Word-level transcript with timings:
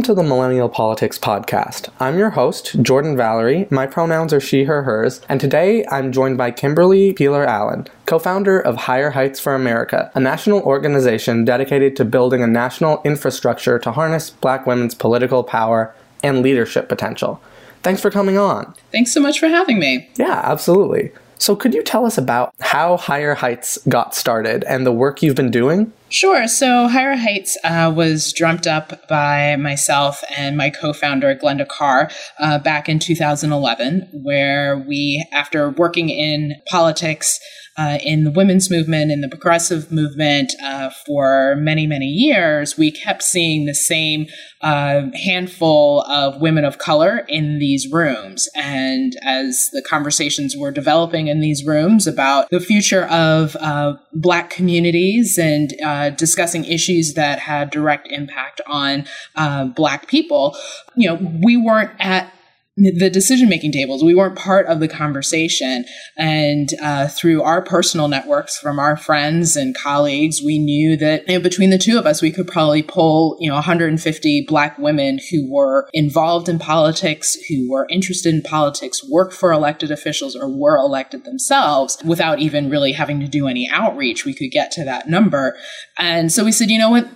Welcome 0.00 0.16
to 0.16 0.22
the 0.22 0.26
Millennial 0.26 0.70
Politics 0.70 1.18
Podcast. 1.18 1.90
I'm 2.00 2.16
your 2.16 2.30
host, 2.30 2.74
Jordan 2.80 3.18
Valerie. 3.18 3.68
My 3.70 3.86
pronouns 3.86 4.32
are 4.32 4.40
she, 4.40 4.64
her, 4.64 4.84
hers, 4.84 5.20
and 5.28 5.38
today 5.38 5.84
I'm 5.90 6.10
joined 6.10 6.38
by 6.38 6.52
Kimberly 6.52 7.12
Peeler 7.12 7.44
Allen, 7.44 7.86
co 8.06 8.18
founder 8.18 8.58
of 8.58 8.76
Higher 8.76 9.10
Heights 9.10 9.38
for 9.38 9.54
America, 9.54 10.10
a 10.14 10.20
national 10.20 10.62
organization 10.62 11.44
dedicated 11.44 11.96
to 11.96 12.06
building 12.06 12.42
a 12.42 12.46
national 12.46 13.02
infrastructure 13.04 13.78
to 13.78 13.92
harness 13.92 14.30
black 14.30 14.66
women's 14.66 14.94
political 14.94 15.44
power 15.44 15.94
and 16.22 16.40
leadership 16.40 16.88
potential. 16.88 17.38
Thanks 17.82 18.00
for 18.00 18.10
coming 18.10 18.38
on. 18.38 18.72
Thanks 18.92 19.12
so 19.12 19.20
much 19.20 19.38
for 19.38 19.48
having 19.48 19.78
me. 19.78 20.08
Yeah, 20.16 20.40
absolutely. 20.44 21.12
So, 21.36 21.54
could 21.54 21.74
you 21.74 21.82
tell 21.82 22.06
us 22.06 22.16
about 22.16 22.54
how 22.60 22.96
Higher 22.96 23.34
Heights 23.34 23.78
got 23.86 24.14
started 24.14 24.64
and 24.64 24.86
the 24.86 24.92
work 24.92 25.22
you've 25.22 25.36
been 25.36 25.50
doing? 25.50 25.92
Sure. 26.12 26.48
So, 26.48 26.88
Higher 26.88 27.14
Heights 27.14 27.56
uh, 27.62 27.92
was 27.94 28.32
dreamt 28.32 28.66
up 28.66 29.06
by 29.06 29.54
myself 29.54 30.24
and 30.36 30.56
my 30.56 30.68
co 30.68 30.92
founder, 30.92 31.36
Glynda 31.36 31.68
Carr, 31.68 32.10
uh, 32.40 32.58
back 32.58 32.88
in 32.88 32.98
2011, 32.98 34.08
where 34.24 34.76
we, 34.88 35.24
after 35.32 35.70
working 35.70 36.08
in 36.08 36.56
politics, 36.68 37.38
uh, 37.80 37.98
in 38.04 38.24
the 38.24 38.30
women's 38.30 38.70
movement, 38.70 39.10
in 39.10 39.20
the 39.20 39.28
progressive 39.28 39.90
movement 39.90 40.52
uh, 40.62 40.90
for 41.06 41.54
many, 41.56 41.86
many 41.86 42.06
years, 42.06 42.76
we 42.76 42.90
kept 42.90 43.22
seeing 43.22 43.64
the 43.64 43.74
same 43.74 44.26
uh, 44.60 45.02
handful 45.14 46.02
of 46.02 46.40
women 46.40 46.64
of 46.64 46.76
color 46.76 47.24
in 47.28 47.58
these 47.58 47.90
rooms. 47.90 48.48
And 48.54 49.16
as 49.24 49.70
the 49.72 49.82
conversations 49.82 50.56
were 50.56 50.70
developing 50.70 51.28
in 51.28 51.40
these 51.40 51.64
rooms 51.64 52.06
about 52.06 52.50
the 52.50 52.60
future 52.60 53.04
of 53.06 53.56
uh, 53.60 53.94
Black 54.12 54.50
communities 54.50 55.38
and 55.38 55.72
uh, 56.00 56.10
discussing 56.10 56.64
issues 56.64 57.14
that 57.14 57.38
had 57.40 57.70
direct 57.70 58.08
impact 58.08 58.60
on 58.66 59.04
uh, 59.36 59.64
Black 59.66 60.06
people, 60.08 60.56
you 60.94 61.08
know, 61.08 61.16
we 61.42 61.56
weren't 61.56 61.90
at 61.98 62.32
the 62.80 63.10
decision 63.10 63.48
making 63.48 63.72
tables. 63.72 64.02
We 64.02 64.14
weren't 64.14 64.36
part 64.36 64.66
of 64.66 64.80
the 64.80 64.88
conversation. 64.88 65.84
And 66.16 66.70
uh, 66.82 67.08
through 67.08 67.42
our 67.42 67.62
personal 67.62 68.08
networks 68.08 68.58
from 68.58 68.78
our 68.78 68.96
friends 68.96 69.56
and 69.56 69.76
colleagues, 69.76 70.42
we 70.42 70.58
knew 70.58 70.96
that 70.96 71.28
you 71.28 71.34
know, 71.34 71.42
between 71.42 71.70
the 71.70 71.78
two 71.78 71.98
of 71.98 72.06
us, 72.06 72.22
we 72.22 72.30
could 72.30 72.48
probably 72.48 72.82
pull, 72.82 73.36
you 73.40 73.48
know, 73.48 73.54
150 73.54 74.46
Black 74.48 74.78
women 74.78 75.18
who 75.30 75.50
were 75.50 75.88
involved 75.92 76.48
in 76.48 76.58
politics, 76.58 77.36
who 77.48 77.70
were 77.70 77.86
interested 77.90 78.34
in 78.34 78.42
politics, 78.42 79.06
worked 79.08 79.34
for 79.34 79.52
elected 79.52 79.90
officials, 79.90 80.34
or 80.34 80.48
were 80.48 80.76
elected 80.76 81.24
themselves 81.24 81.98
without 82.04 82.38
even 82.38 82.70
really 82.70 82.92
having 82.92 83.20
to 83.20 83.28
do 83.28 83.46
any 83.46 83.68
outreach. 83.72 84.24
We 84.24 84.34
could 84.34 84.50
get 84.50 84.70
to 84.72 84.84
that 84.84 85.08
number. 85.08 85.56
And 85.98 86.32
so 86.32 86.44
we 86.44 86.52
said, 86.52 86.70
you 86.70 86.78
know 86.78 86.90
what? 86.90 87.08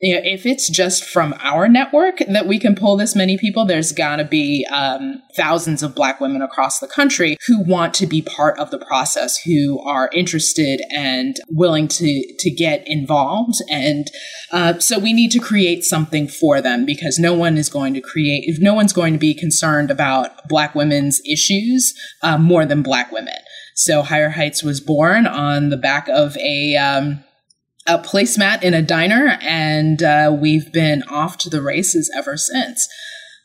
If 0.00 0.46
it's 0.46 0.68
just 0.68 1.04
from 1.04 1.34
our 1.40 1.66
network 1.68 2.18
that 2.28 2.46
we 2.46 2.58
can 2.58 2.76
pull 2.76 2.96
this 2.96 3.16
many 3.16 3.36
people, 3.36 3.64
there's 3.64 3.90
got 3.90 4.16
to 4.16 4.24
be 4.24 4.64
um, 4.66 5.20
thousands 5.36 5.82
of 5.82 5.94
Black 5.94 6.20
women 6.20 6.40
across 6.40 6.78
the 6.78 6.86
country 6.86 7.36
who 7.48 7.64
want 7.64 7.94
to 7.94 8.06
be 8.06 8.22
part 8.22 8.56
of 8.58 8.70
the 8.70 8.78
process, 8.78 9.42
who 9.42 9.80
are 9.80 10.08
interested 10.14 10.80
and 10.94 11.36
willing 11.48 11.88
to 11.88 12.22
to 12.38 12.50
get 12.50 12.84
involved. 12.86 13.56
And 13.70 14.06
uh, 14.52 14.78
so 14.78 14.98
we 15.00 15.12
need 15.12 15.32
to 15.32 15.40
create 15.40 15.84
something 15.84 16.28
for 16.28 16.60
them 16.60 16.86
because 16.86 17.18
no 17.18 17.34
one 17.34 17.58
is 17.58 17.68
going 17.68 17.94
to 17.94 18.00
create 18.00 18.44
if 18.46 18.60
no 18.60 18.74
one's 18.74 18.92
going 18.92 19.14
to 19.14 19.18
be 19.18 19.34
concerned 19.34 19.90
about 19.90 20.48
Black 20.48 20.76
women's 20.76 21.20
issues 21.26 21.92
uh, 22.22 22.38
more 22.38 22.64
than 22.64 22.82
Black 22.82 23.10
women. 23.10 23.34
So 23.74 24.02
Higher 24.02 24.30
Heights 24.30 24.62
was 24.62 24.80
born 24.80 25.26
on 25.26 25.70
the 25.70 25.76
back 25.76 26.08
of 26.08 26.36
a 26.38 26.76
um, 26.76 27.24
a 27.88 27.98
placemat 27.98 28.62
in 28.62 28.74
a 28.74 28.82
diner, 28.82 29.38
and 29.40 30.02
uh, 30.02 30.36
we've 30.38 30.72
been 30.72 31.02
off 31.04 31.38
to 31.38 31.50
the 31.50 31.62
races 31.62 32.10
ever 32.16 32.36
since. 32.36 32.86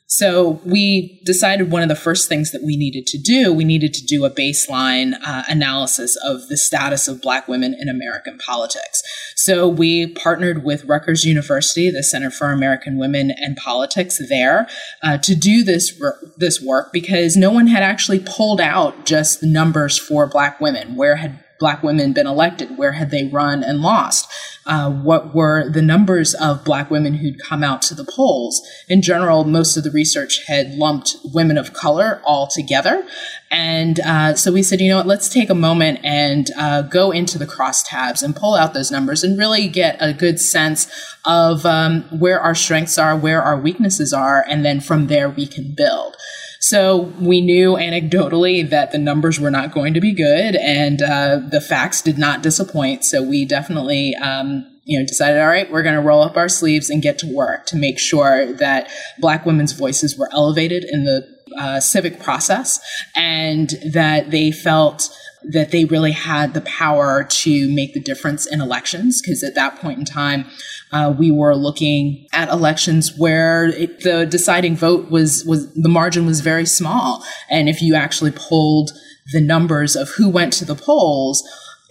So 0.08 0.62
we 0.64 1.22
decided 1.26 1.72
one 1.72 1.82
of 1.82 1.90
the 1.90 1.96
first 1.96 2.30
things 2.30 2.52
that 2.52 2.62
we 2.62 2.78
needed 2.78 3.08
to 3.08 3.18
do, 3.18 3.52
we 3.52 3.64
needed 3.64 3.96
to 3.96 4.06
do 4.06 4.26
a 4.26 4.30
baseline 4.30 5.14
uh, 5.26 5.42
analysis 5.48 6.16
of 6.24 6.50
the 6.50 6.58
status 6.58 7.08
of 7.08 7.20
Black 7.20 7.48
women 7.48 7.76
in 7.80 7.90
American 7.90 8.38
politics. 8.38 9.02
So 9.36 9.68
we 9.68 10.14
partnered 10.14 10.64
with 10.64 10.86
Rutgers 10.86 11.26
University, 11.26 11.90
the 11.90 12.04
Center 12.04 12.30
for 12.30 12.52
American 12.52 13.00
Women 13.00 13.32
and 13.32 13.58
Politics 13.58 14.22
there, 14.30 14.68
uh, 15.02 15.18
to 15.18 15.36
do 15.36 15.64
this 15.64 16.00
this 16.38 16.62
work 16.62 16.94
because 16.94 17.36
no 17.36 17.50
one 17.50 17.66
had 17.66 17.82
actually 17.82 18.20
pulled 18.20 18.62
out 18.62 19.08
just 19.08 19.42
the 19.42 19.48
numbers 19.48 19.98
for 19.98 20.28
Black 20.28 20.62
women. 20.62 20.96
Where 20.96 21.16
had 21.16 21.43
black 21.64 21.82
women 21.82 22.12
been 22.12 22.28
elected? 22.28 22.78
Where 22.78 22.92
had 22.92 23.10
they 23.10 23.30
run 23.30 23.64
and 23.64 23.80
lost? 23.80 24.30
Uh, 24.66 24.92
what 24.92 25.34
were 25.34 25.70
the 25.70 25.82
numbers 25.82 26.34
of 26.34 26.66
black 26.66 26.92
women 26.92 27.14
who'd 27.14 27.40
come 27.40 27.64
out 27.64 27.82
to 27.84 27.96
the 27.96 28.04
polls? 28.04 28.62
In 28.90 29.02
general, 29.02 29.46
most 29.46 29.78
of 29.78 29.86
the 29.86 29.92
research 29.92 30.46
had 30.46 30.76
lumped 30.76 31.16
women 31.34 31.58
of 31.58 31.72
color 31.72 32.22
all 32.26 32.48
together. 32.48 33.08
And 33.50 34.02
uh, 34.02 34.34
so 34.36 34.52
we 34.52 34.62
said, 34.62 34.82
you 34.82 34.90
know 34.90 34.98
what, 34.98 35.08
let's 35.08 35.30
take 35.30 35.50
a 35.50 35.56
moment 35.56 36.02
and 36.04 36.52
uh, 36.58 36.82
go 36.82 37.12
into 37.12 37.40
the 37.40 37.48
crosstabs 37.48 38.22
and 38.22 38.36
pull 38.36 38.56
out 38.56 38.74
those 38.74 38.92
numbers 38.92 39.24
and 39.24 39.40
really 39.40 39.70
get 39.70 39.96
a 40.02 40.12
good 40.12 40.42
sense 40.42 40.92
of 41.24 41.66
um, 41.66 42.02
where 42.20 42.42
our 42.42 42.56
strengths 42.56 42.98
are, 42.98 43.16
where 43.16 43.42
our 43.42 43.58
weaknesses 43.58 44.12
are, 44.12 44.44
and 44.50 44.66
then 44.66 44.82
from 44.82 45.08
there 45.08 45.30
we 45.30 45.48
can 45.48 45.74
build. 45.74 46.18
So 46.64 47.12
we 47.20 47.42
knew 47.42 47.74
anecdotally 47.74 48.70
that 48.70 48.94
the 48.94 48.98
numbers 48.98 49.38
were 49.38 49.52
not 49.52 49.74
going 49.74 49.94
to 49.96 50.00
be 50.00 50.14
good, 50.14 50.56
and 50.56 51.02
uh, 51.02 51.42
the 51.52 51.60
facts 51.60 52.02
did 52.02 52.18
not 52.18 52.42
disappoint. 52.42 53.04
So 53.04 53.22
we 53.22 53.44
definitely. 53.44 54.16
Um, 54.16 54.70
you 54.86 55.00
know, 55.00 55.06
decided, 55.06 55.40
all 55.40 55.48
right, 55.48 55.72
we're 55.72 55.82
going 55.82 55.96
to 55.96 56.02
roll 56.02 56.22
up 56.22 56.36
our 56.36 56.50
sleeves 56.50 56.90
and 56.90 57.02
get 57.02 57.18
to 57.20 57.34
work 57.34 57.66
to 57.68 57.78
make 57.78 57.98
sure 57.98 58.52
that 58.52 58.92
Black 59.18 59.46
women's 59.46 59.72
voices 59.72 60.18
were 60.18 60.28
elevated 60.34 60.84
in 60.84 61.06
the 61.06 61.26
uh, 61.58 61.80
civic 61.80 62.20
process 62.20 62.82
and 63.16 63.70
that 63.94 64.32
they 64.32 64.52
felt 64.52 65.10
that 65.46 65.72
they 65.72 65.86
really 65.86 66.12
had 66.12 66.54
the 66.54 66.62
power 66.62 67.24
to 67.24 67.74
make 67.74 67.94
the 67.94 68.00
difference 68.00 68.46
in 68.46 68.62
elections. 68.62 69.22
Because 69.22 69.44
at 69.44 69.56
that 69.56 69.80
point 69.80 70.00
in 70.00 70.06
time, 70.06 70.46
uh, 70.92 71.14
we 71.18 71.32
were 71.32 71.56
looking 71.56 72.28
at 72.34 72.50
elections 72.50 73.18
where 73.18 73.66
it, 73.66 74.02
the 74.02 74.26
deciding 74.26 74.76
vote 74.76 75.10
was 75.10 75.44
was 75.46 75.74
the 75.74 75.90
margin 75.90 76.26
was 76.26 76.42
very 76.42 76.66
small, 76.66 77.24
and 77.50 77.68
if 77.68 77.82
you 77.82 77.96
actually 77.96 78.32
pulled 78.32 78.92
the 79.32 79.42
numbers 79.42 79.96
of 79.96 80.10
who 80.10 80.30
went 80.30 80.54
to 80.54 80.66
the 80.66 80.76
polls 80.76 81.44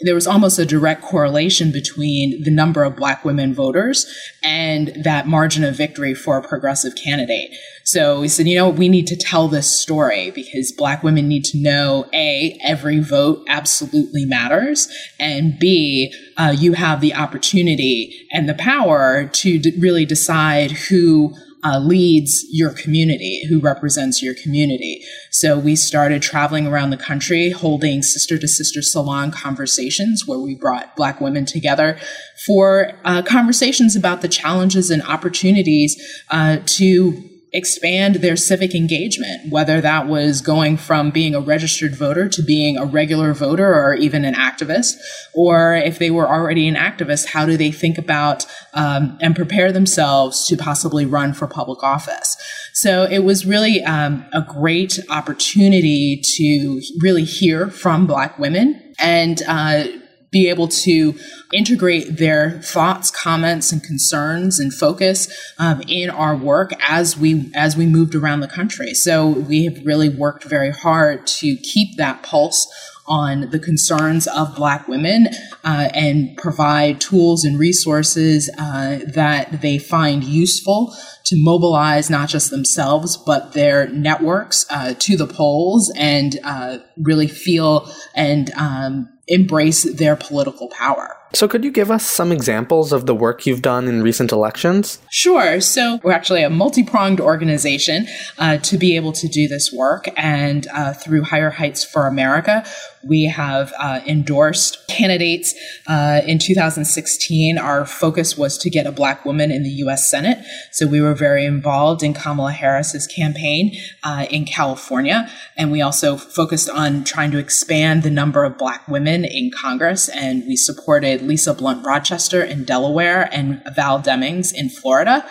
there 0.02 0.14
was 0.14 0.26
almost 0.26 0.58
a 0.58 0.66
direct 0.66 1.02
correlation 1.02 1.70
between 1.70 2.42
the 2.42 2.50
number 2.50 2.82
of 2.84 2.96
black 2.96 3.24
women 3.24 3.54
voters 3.54 4.06
and 4.42 4.88
that 5.02 5.26
margin 5.26 5.64
of 5.64 5.76
victory 5.76 6.14
for 6.14 6.38
a 6.38 6.46
progressive 6.46 6.94
candidate. 6.94 7.50
So 7.84 8.20
we 8.20 8.28
said, 8.28 8.46
you 8.46 8.56
know, 8.56 8.68
we 8.68 8.88
need 8.88 9.06
to 9.08 9.16
tell 9.16 9.48
this 9.48 9.68
story 9.68 10.30
because 10.30 10.72
black 10.72 11.02
women 11.02 11.28
need 11.28 11.44
to 11.46 11.58
know 11.58 12.06
A, 12.12 12.58
every 12.62 13.00
vote 13.00 13.44
absolutely 13.48 14.24
matters, 14.24 14.88
and 15.18 15.58
B, 15.58 16.14
uh, 16.36 16.54
you 16.56 16.74
have 16.74 17.00
the 17.00 17.14
opportunity 17.14 18.26
and 18.32 18.48
the 18.48 18.54
power 18.54 19.26
to 19.26 19.58
d- 19.58 19.74
really 19.78 20.06
decide 20.06 20.70
who 20.70 21.34
uh, 21.64 21.78
leads 21.78 22.44
your 22.50 22.70
community, 22.70 23.44
who 23.48 23.60
represents 23.60 24.22
your 24.22 24.34
community. 24.34 25.04
So 25.30 25.58
we 25.58 25.76
started 25.76 26.22
traveling 26.22 26.66
around 26.66 26.90
the 26.90 26.96
country, 26.96 27.50
holding 27.50 28.02
sister 28.02 28.38
to 28.38 28.48
sister 28.48 28.82
salon 28.82 29.30
conversations 29.30 30.26
where 30.26 30.38
we 30.38 30.54
brought 30.54 30.96
Black 30.96 31.20
women 31.20 31.44
together 31.44 31.98
for 32.44 32.92
uh, 33.04 33.22
conversations 33.22 33.94
about 33.94 34.22
the 34.22 34.28
challenges 34.28 34.90
and 34.90 35.02
opportunities 35.04 36.00
uh, 36.30 36.58
to 36.66 37.31
expand 37.52 38.16
their 38.16 38.36
civic 38.36 38.74
engagement, 38.74 39.50
whether 39.50 39.80
that 39.80 40.06
was 40.06 40.40
going 40.40 40.76
from 40.76 41.10
being 41.10 41.34
a 41.34 41.40
registered 41.40 41.94
voter 41.94 42.28
to 42.28 42.42
being 42.42 42.78
a 42.78 42.86
regular 42.86 43.34
voter 43.34 43.74
or 43.74 43.94
even 43.94 44.24
an 44.24 44.34
activist, 44.34 44.94
or 45.34 45.74
if 45.74 45.98
they 45.98 46.10
were 46.10 46.28
already 46.28 46.66
an 46.66 46.74
activist, 46.74 47.26
how 47.26 47.44
do 47.44 47.56
they 47.56 47.70
think 47.70 47.98
about 47.98 48.46
um, 48.72 49.18
and 49.20 49.36
prepare 49.36 49.70
themselves 49.70 50.46
to 50.46 50.56
possibly 50.56 51.04
run 51.04 51.34
for 51.34 51.46
public 51.46 51.82
office? 51.82 52.36
So 52.72 53.04
it 53.04 53.20
was 53.20 53.44
really 53.44 53.82
um, 53.84 54.24
a 54.32 54.40
great 54.40 54.98
opportunity 55.10 56.22
to 56.36 56.80
really 57.00 57.24
hear 57.24 57.68
from 57.68 58.06
Black 58.06 58.38
women 58.38 58.94
and 58.98 59.42
uh, 59.46 59.84
be 60.32 60.48
able 60.48 60.66
to 60.66 61.14
integrate 61.52 62.16
their 62.16 62.62
thoughts, 62.62 63.10
comments, 63.10 63.70
and 63.70 63.82
concerns 63.84 64.58
and 64.58 64.72
focus 64.72 65.52
um, 65.58 65.82
in 65.86 66.10
our 66.10 66.34
work 66.34 66.72
as 66.88 67.16
we 67.16 67.52
as 67.54 67.76
we 67.76 67.86
moved 67.86 68.14
around 68.14 68.40
the 68.40 68.48
country. 68.48 68.94
So 68.94 69.28
we 69.28 69.64
have 69.66 69.84
really 69.84 70.08
worked 70.08 70.44
very 70.44 70.72
hard 70.72 71.26
to 71.26 71.56
keep 71.56 71.96
that 71.98 72.22
pulse 72.22 72.66
on 73.06 73.50
the 73.50 73.58
concerns 73.58 74.26
of 74.28 74.54
Black 74.54 74.88
women 74.88 75.26
uh, 75.64 75.88
and 75.92 76.36
provide 76.36 77.00
tools 77.00 77.44
and 77.44 77.58
resources 77.58 78.48
uh, 78.58 79.00
that 79.06 79.60
they 79.60 79.76
find 79.76 80.22
useful 80.24 80.94
to 81.24 81.36
mobilize 81.36 82.08
not 82.08 82.28
just 82.28 82.50
themselves 82.50 83.16
but 83.16 83.52
their 83.52 83.88
networks 83.88 84.64
uh, 84.70 84.94
to 84.98 85.16
the 85.16 85.26
polls 85.26 85.92
and 85.96 86.38
uh, 86.44 86.78
really 86.96 87.26
feel 87.26 87.92
and 88.14 88.50
um, 88.52 89.11
embrace 89.28 89.84
their 89.84 90.16
political 90.16 90.68
power. 90.68 91.16
So, 91.34 91.48
could 91.48 91.64
you 91.64 91.70
give 91.70 91.90
us 91.90 92.04
some 92.04 92.30
examples 92.30 92.92
of 92.92 93.06
the 93.06 93.14
work 93.14 93.46
you've 93.46 93.62
done 93.62 93.88
in 93.88 94.02
recent 94.02 94.32
elections? 94.32 94.98
Sure. 95.10 95.60
So, 95.60 95.98
we're 96.02 96.12
actually 96.12 96.42
a 96.42 96.50
multi 96.50 96.82
pronged 96.82 97.20
organization 97.20 98.06
uh, 98.38 98.58
to 98.58 98.76
be 98.76 98.96
able 98.96 99.12
to 99.12 99.28
do 99.28 99.48
this 99.48 99.72
work. 99.72 100.08
And 100.16 100.66
uh, 100.74 100.92
through 100.92 101.22
Higher 101.22 101.50
Heights 101.50 101.84
for 101.84 102.06
America, 102.06 102.64
we 103.08 103.24
have 103.24 103.72
uh, 103.78 104.00
endorsed 104.06 104.78
candidates. 104.88 105.54
Uh, 105.86 106.20
in 106.26 106.38
2016, 106.38 107.58
our 107.58 107.84
focus 107.84 108.36
was 108.36 108.56
to 108.58 108.70
get 108.70 108.86
a 108.86 108.92
Black 108.92 109.24
woman 109.24 109.50
in 109.50 109.62
the 109.62 109.70
U.S. 109.70 110.10
Senate. 110.10 110.38
So, 110.70 110.86
we 110.86 111.00
were 111.00 111.14
very 111.14 111.44
involved 111.44 112.02
in 112.02 112.14
Kamala 112.14 112.52
Harris's 112.52 113.06
campaign 113.06 113.76
uh, 114.02 114.26
in 114.30 114.44
California. 114.44 115.28
And 115.56 115.72
we 115.72 115.80
also 115.80 116.16
focused 116.16 116.70
on 116.70 117.04
trying 117.04 117.30
to 117.32 117.38
expand 117.38 118.02
the 118.02 118.10
number 118.10 118.44
of 118.44 118.58
Black 118.58 118.86
women 118.88 119.24
in 119.24 119.50
Congress. 119.50 120.08
And 120.08 120.46
we 120.46 120.56
supported 120.56 121.22
Lisa 121.22 121.54
Blunt 121.54 121.84
Rochester 121.84 122.42
in 122.42 122.64
Delaware 122.64 123.28
and 123.32 123.62
Val 123.74 124.00
Demings 124.00 124.52
in 124.54 124.68
Florida. 124.68 125.26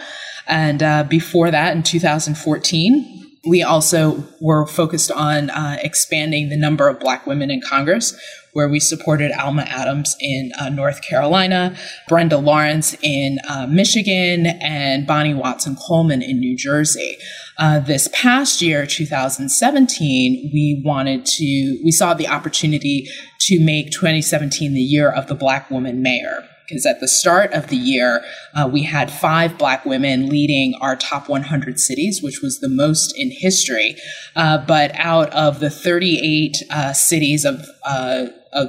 And 0.47 0.83
uh, 0.83 1.03
before 1.03 1.51
that, 1.51 1.75
in 1.75 1.83
2014, 1.83 3.20
we 3.45 3.63
also 3.63 4.23
were 4.39 4.67
focused 4.67 5.11
on 5.11 5.49
uh, 5.49 5.77
expanding 5.81 6.49
the 6.49 6.57
number 6.57 6.87
of 6.87 6.99
Black 6.99 7.25
women 7.25 7.49
in 7.49 7.59
Congress, 7.61 8.15
where 8.53 8.69
we 8.69 8.79
supported 8.79 9.31
Alma 9.31 9.63
Adams 9.63 10.15
in 10.19 10.51
uh, 10.59 10.69
North 10.69 11.01
Carolina, 11.01 11.75
Brenda 12.07 12.37
Lawrence 12.37 12.95
in 13.01 13.39
uh, 13.49 13.65
Michigan, 13.67 14.45
and 14.45 15.07
Bonnie 15.07 15.33
Watson 15.33 15.75
Coleman 15.75 16.21
in 16.21 16.39
New 16.39 16.55
Jersey. 16.55 17.17
Uh, 17.57 17.79
this 17.79 18.07
past 18.13 18.61
year, 18.61 18.85
2017, 18.85 20.51
we 20.53 20.81
wanted 20.85 21.25
to, 21.25 21.79
we 21.83 21.91
saw 21.91 22.13
the 22.13 22.27
opportunity 22.27 23.07
to 23.39 23.59
make 23.59 23.91
2017 23.91 24.73
the 24.73 24.81
year 24.81 25.09
of 25.09 25.27
the 25.27 25.35
Black 25.35 25.71
woman 25.71 26.01
mayor 26.01 26.47
because 26.71 26.85
at 26.85 27.01
the 27.01 27.07
start 27.07 27.51
of 27.51 27.67
the 27.67 27.75
year, 27.75 28.23
uh, 28.55 28.69
we 28.71 28.83
had 28.83 29.11
five 29.11 29.57
Black 29.57 29.85
women 29.85 30.29
leading 30.29 30.73
our 30.79 30.95
top 30.95 31.27
100 31.27 31.77
cities, 31.79 32.23
which 32.23 32.41
was 32.41 32.59
the 32.59 32.69
most 32.69 33.13
in 33.17 33.29
history. 33.29 33.97
Uh, 34.37 34.57
but 34.65 34.91
out 34.95 35.29
of 35.33 35.59
the 35.59 35.69
38 35.69 36.55
uh, 36.69 36.93
cities 36.93 37.43
of 37.43 37.65
uh, 37.85 38.27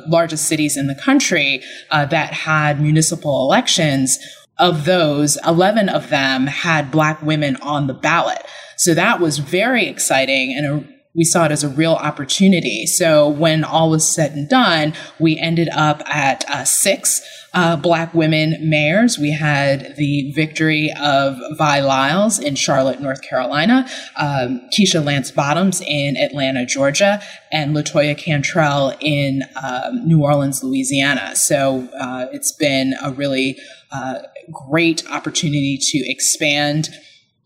largest 0.09 0.47
cities 0.47 0.77
in 0.77 0.89
the 0.89 0.97
country 0.97 1.63
uh, 1.93 2.05
that 2.07 2.33
had 2.33 2.81
municipal 2.81 3.45
elections, 3.45 4.19
of 4.59 4.85
those, 4.85 5.39
11 5.47 5.89
of 5.89 6.11
them 6.11 6.47
had 6.47 6.91
Black 6.91 7.23
women 7.23 7.57
on 7.57 7.87
the 7.87 7.95
ballot. 7.95 8.45
So 8.77 8.95
that 8.95 9.19
was 9.19 9.39
very 9.39 9.87
exciting 9.87 10.55
and 10.57 10.67
a 10.67 11.02
we 11.15 11.25
saw 11.25 11.45
it 11.45 11.53
as 11.53 11.63
a 11.63 11.69
real 11.69 11.95
opportunity. 11.95 12.87
So 12.87 13.29
when 13.29 13.65
all 13.65 13.91
was 13.91 14.09
said 14.09 14.33
and 14.33 14.49
done, 14.49 14.95
we 15.19 15.39
ended 15.39 15.69
up 15.69 16.03
at 16.07 16.45
uh, 16.49 16.65
six 16.65 17.21
uh, 17.55 17.77
Black 17.77 18.15
women 18.15 18.57
mayors. 18.63 19.19
We 19.19 19.31
had 19.31 19.95
the 19.97 20.33
victory 20.33 20.91
of 20.99 21.37
Vi 21.59 21.81
Lyles 21.81 22.39
in 22.39 22.55
Charlotte, 22.55 23.01
North 23.01 23.21
Carolina, 23.21 23.87
um, 24.17 24.63
Keisha 24.73 25.05
Lance 25.05 25.31
Bottoms 25.31 25.83
in 25.87 26.17
Atlanta, 26.17 26.65
Georgia, 26.65 27.21
and 27.51 27.77
LaToya 27.77 28.17
Cantrell 28.17 28.97
in 29.01 29.43
um, 29.63 30.07
New 30.07 30.23
Orleans, 30.23 30.65
Louisiana. 30.65 31.37
So 31.37 31.89
uh, 32.01 32.27
it's 32.33 32.53
been 32.53 32.95
a 33.03 33.13
really 33.13 33.59
uh, 33.91 34.21
great 34.51 35.05
opportunity 35.11 35.77
to 35.79 35.99
expand 36.11 36.89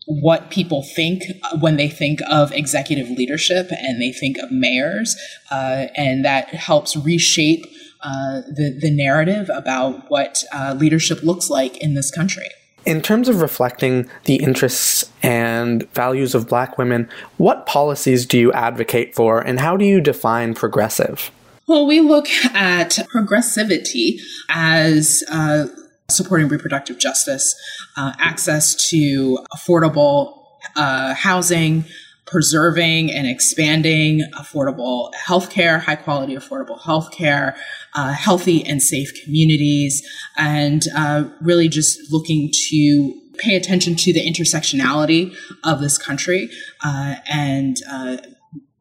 what 0.07 0.49
people 0.49 0.83
think 0.83 1.23
when 1.59 1.75
they 1.75 1.89
think 1.89 2.19
of 2.29 2.51
executive 2.53 3.09
leadership 3.09 3.69
and 3.71 4.01
they 4.01 4.11
think 4.11 4.37
of 4.37 4.49
mayors, 4.51 5.17
uh, 5.51 5.87
and 5.95 6.23
that 6.23 6.47
helps 6.49 6.95
reshape 6.95 7.65
uh, 8.01 8.41
the 8.47 8.77
the 8.79 8.89
narrative 8.89 9.49
about 9.53 10.09
what 10.09 10.43
uh, 10.53 10.75
leadership 10.77 11.23
looks 11.23 11.49
like 11.49 11.77
in 11.77 11.93
this 11.93 12.09
country. 12.09 12.47
In 12.85 13.01
terms 13.01 13.27
of 13.27 13.41
reflecting 13.41 14.09
the 14.23 14.35
interests 14.35 15.11
and 15.21 15.91
values 15.91 16.33
of 16.33 16.47
Black 16.47 16.77
women, 16.77 17.09
what 17.35 17.65
policies 17.65 18.25
do 18.25 18.39
you 18.39 18.53
advocate 18.53 19.13
for, 19.13 19.41
and 19.41 19.59
how 19.59 19.75
do 19.75 19.83
you 19.83 19.99
define 19.99 20.53
progressive? 20.53 21.31
Well, 21.67 21.85
we 21.85 21.99
look 21.99 22.29
at 22.53 22.91
progressivity 23.13 24.21
as 24.49 25.21
uh, 25.29 25.67
supporting 26.09 26.47
reproductive 26.47 26.97
justice, 26.97 27.53
uh, 27.97 28.13
access 28.17 28.73
to 28.89 29.37
affordable 29.53 30.41
uh, 30.77 31.13
housing, 31.13 31.83
preserving 32.25 33.11
and 33.11 33.27
expanding 33.27 34.21
affordable 34.39 35.11
healthcare, 35.15 35.81
high 35.81 35.97
quality 35.97 36.33
affordable 36.33 36.79
healthcare, 36.79 37.57
uh, 37.93 38.13
healthy 38.13 38.65
and 38.65 38.81
safe 38.81 39.11
communities, 39.23 40.01
and 40.37 40.83
uh, 40.95 41.25
really 41.41 41.67
just 41.67 41.99
looking 42.09 42.51
to 42.69 43.13
pay 43.37 43.57
attention 43.57 43.93
to 43.95 44.13
the 44.13 44.25
intersectionality 44.25 45.35
of 45.65 45.81
this 45.81 45.97
country 45.97 46.49
uh, 46.85 47.15
and 47.29 47.77
uh, 47.91 48.15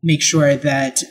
make 0.00 0.22
sure 0.22 0.54
that 0.54 1.02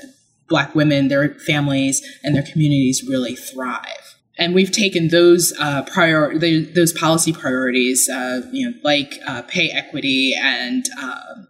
Black 0.48 0.76
women, 0.76 1.10
their 1.10 1.34
families, 1.40 2.02
and 2.24 2.36
their 2.36 2.44
communities 2.44 3.04
really 3.06 3.36
thrive 3.36 4.06
and 4.38 4.54
we've 4.54 4.72
taken 4.72 5.10
those 5.10 5.54
uh, 5.60 5.84
prior 5.84 6.38
those 6.38 6.92
policy 6.94 7.32
priorities, 7.32 8.10
uh, 8.10 8.42
you 8.52 8.70
know, 8.70 8.78
like 8.84 9.20
uh, 9.28 9.42
pay 9.44 9.70
equity 9.70 10.34
and 10.38 10.86
um, 11.02 11.45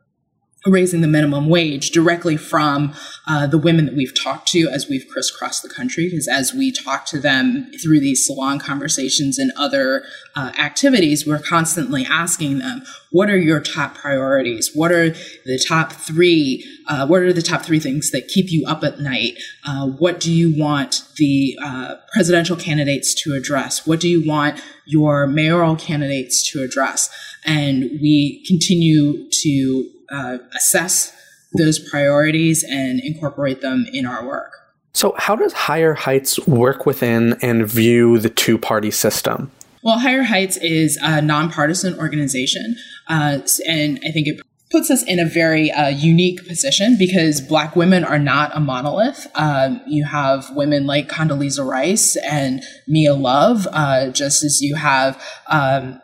raising 0.65 1.01
the 1.01 1.07
minimum 1.07 1.47
wage 1.47 1.91
directly 1.91 2.37
from 2.37 2.93
uh, 3.27 3.45
the 3.45 3.57
women 3.57 3.85
that 3.85 3.95
we've 3.95 4.19
talked 4.19 4.47
to 4.47 4.67
as 4.67 4.89
we've 4.89 5.07
crisscrossed 5.07 5.61
the 5.61 5.69
country. 5.69 6.09
Because 6.09 6.27
as 6.27 6.53
we 6.53 6.71
talk 6.71 7.05
to 7.07 7.19
them 7.19 7.69
through 7.81 7.99
these 7.99 8.25
salon 8.25 8.57
conversations 8.57 9.37
and 9.37 9.51
other 9.57 10.03
uh, 10.35 10.51
activities, 10.59 11.25
we're 11.25 11.39
constantly 11.39 12.05
asking 12.09 12.59
them, 12.59 12.83
what 13.11 13.29
are 13.29 13.37
your 13.37 13.59
top 13.59 13.95
priorities? 13.95 14.71
What 14.73 14.91
are 14.91 15.11
the 15.45 15.63
top 15.67 15.93
three? 15.93 16.65
Uh, 16.87 17.05
what 17.05 17.21
are 17.21 17.31
the 17.31 17.41
top 17.43 17.61
three 17.61 17.79
things 17.79 18.11
that 18.11 18.27
keep 18.27 18.51
you 18.51 18.65
up 18.65 18.83
at 18.83 18.99
night? 18.99 19.37
Uh, 19.65 19.87
what 19.87 20.19
do 20.19 20.31
you 20.31 20.59
want 20.59 21.03
the 21.17 21.57
uh, 21.63 21.95
presidential 22.11 22.55
candidates 22.55 23.13
to 23.23 23.33
address? 23.33 23.85
What 23.85 23.99
do 23.99 24.09
you 24.09 24.27
want 24.27 24.59
your 24.85 25.27
mayoral 25.27 25.75
candidates 25.75 26.51
to 26.51 26.63
address? 26.63 27.09
And 27.45 27.83
we 28.01 28.43
continue 28.45 29.29
to 29.29 29.91
uh, 30.09 30.37
assess 30.55 31.13
those 31.53 31.79
priorities 31.79 32.63
and 32.63 32.99
incorporate 32.99 33.61
them 33.61 33.85
in 33.93 34.05
our 34.05 34.25
work. 34.25 34.51
So, 34.93 35.13
how 35.17 35.35
does 35.35 35.53
Higher 35.53 35.93
Heights 35.93 36.39
work 36.47 36.85
within 36.85 37.33
and 37.41 37.67
view 37.67 38.17
the 38.17 38.29
two 38.29 38.57
party 38.57 38.91
system? 38.91 39.51
Well, 39.83 39.99
Higher 39.99 40.23
Heights 40.23 40.57
is 40.57 40.97
a 41.01 41.21
nonpartisan 41.21 41.99
organization, 41.99 42.77
uh, 43.07 43.39
and 43.67 43.99
I 44.07 44.11
think 44.11 44.27
it 44.27 44.41
puts 44.71 44.89
us 44.89 45.03
in 45.03 45.19
a 45.19 45.25
very 45.25 45.71
uh, 45.71 45.89
unique 45.89 46.47
position 46.47 46.97
because 46.97 47.39
Black 47.39 47.75
women 47.75 48.03
are 48.03 48.17
not 48.17 48.55
a 48.55 48.59
monolith. 48.59 49.27
Um, 49.35 49.81
you 49.85 50.05
have 50.05 50.49
women 50.55 50.87
like 50.87 51.07
Condoleezza 51.07 51.65
Rice 51.65 52.15
and 52.15 52.63
Mia 52.87 53.13
Love, 53.13 53.67
uh, 53.71 54.09
just 54.09 54.43
as 54.43 54.61
you 54.61 54.75
have 54.75 55.21
um, 55.47 56.01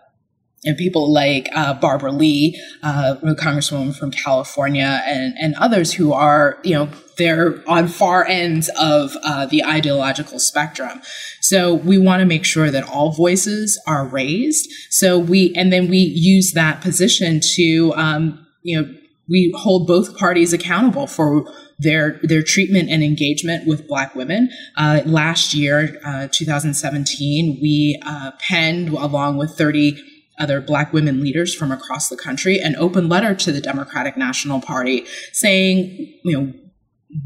and 0.64 0.78
people 0.78 1.12
like 1.12 1.50
uh, 1.56 1.74
Barbara 1.74 2.12
Lee, 2.12 2.62
uh, 2.84 3.16
Congresswoman 3.24 3.96
from 3.96 4.12
California, 4.12 5.02
and 5.06 5.34
and 5.40 5.56
others 5.56 5.94
who 5.94 6.14
are 6.14 6.60
you 6.64 6.74
know 6.74 6.90
they're 7.18 7.64
on 7.68 7.88
far 7.88 8.26
ends 8.26 8.70
of 8.80 9.16
uh, 9.24 9.46
the 9.46 9.64
ideological 9.64 10.40
spectrum. 10.40 11.02
So 11.42 11.74
we 11.74 11.98
want 11.98 12.20
to 12.22 12.26
make 12.26 12.46
sure 12.46 12.70
that 12.70 12.88
all 12.88 13.12
voices 13.12 13.82
are 13.88 14.06
raised. 14.06 14.72
So 14.90 15.18
we 15.18 15.54
and 15.56 15.74
then 15.74 15.90
we 15.90 15.98
use 15.98 16.52
that 16.54 16.82
position 16.82 17.40
to 17.56 17.94
um, 17.96 18.46
you 18.62 18.80
know 18.80 18.94
we 19.28 19.52
hold 19.58 19.88
both 19.88 20.18
parties 20.18 20.54
accountable 20.54 21.08
for 21.08 21.52
their 21.80 22.20
their 22.22 22.44
treatment 22.44 22.90
and 22.92 23.04
engagement 23.04 23.66
with 23.66 23.88
Black 23.88 24.14
women. 24.14 24.52
Uh, 24.78 25.02
last 25.06 25.56
year, 25.56 26.00
uh, 26.06 26.28
2017, 26.32 27.58
we 27.60 28.00
uh, 28.06 28.32
penned 28.40 28.90
along 28.90 29.38
with 29.38 29.58
30 29.58 30.11
other 30.42 30.60
Black 30.60 30.92
women 30.92 31.22
leaders 31.22 31.54
from 31.54 31.72
across 31.72 32.10
the 32.10 32.18
country 32.18 32.60
an 32.60 32.76
open 32.78 33.08
letter 33.08 33.36
to 33.36 33.52
the 33.52 33.62
Democratic 33.62 34.18
National 34.18 34.60
Party 34.60 35.06
saying, 35.32 36.20
you 36.24 36.38
know, 36.38 36.54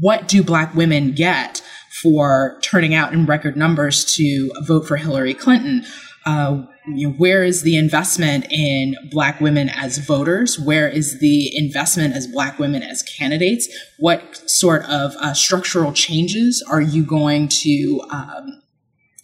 what 0.00 0.28
do 0.28 0.42
Black 0.42 0.74
women 0.74 1.12
get 1.12 1.62
for 2.02 2.58
turning 2.62 2.94
out 2.94 3.12
in 3.12 3.24
record 3.26 3.56
numbers 3.56 4.04
to 4.16 4.50
vote 4.62 4.86
for 4.86 4.96
Hillary 4.96 5.34
Clinton? 5.34 5.84
Uh, 6.24 6.66
you 6.88 7.08
know, 7.08 7.14
where 7.14 7.44
is 7.44 7.62
the 7.62 7.76
investment 7.76 8.46
in 8.50 8.96
Black 9.10 9.40
women 9.40 9.68
as 9.68 9.98
voters? 9.98 10.58
Where 10.58 10.88
is 10.88 11.20
the 11.20 11.56
investment 11.56 12.14
as 12.14 12.26
Black 12.26 12.58
women 12.58 12.82
as 12.82 13.02
candidates? 13.02 13.68
What 13.98 14.48
sort 14.50 14.84
of 14.84 15.14
uh, 15.16 15.34
structural 15.34 15.92
changes 15.92 16.64
are 16.68 16.80
you 16.80 17.04
going 17.04 17.48
to 17.48 18.00
um, 18.10 18.62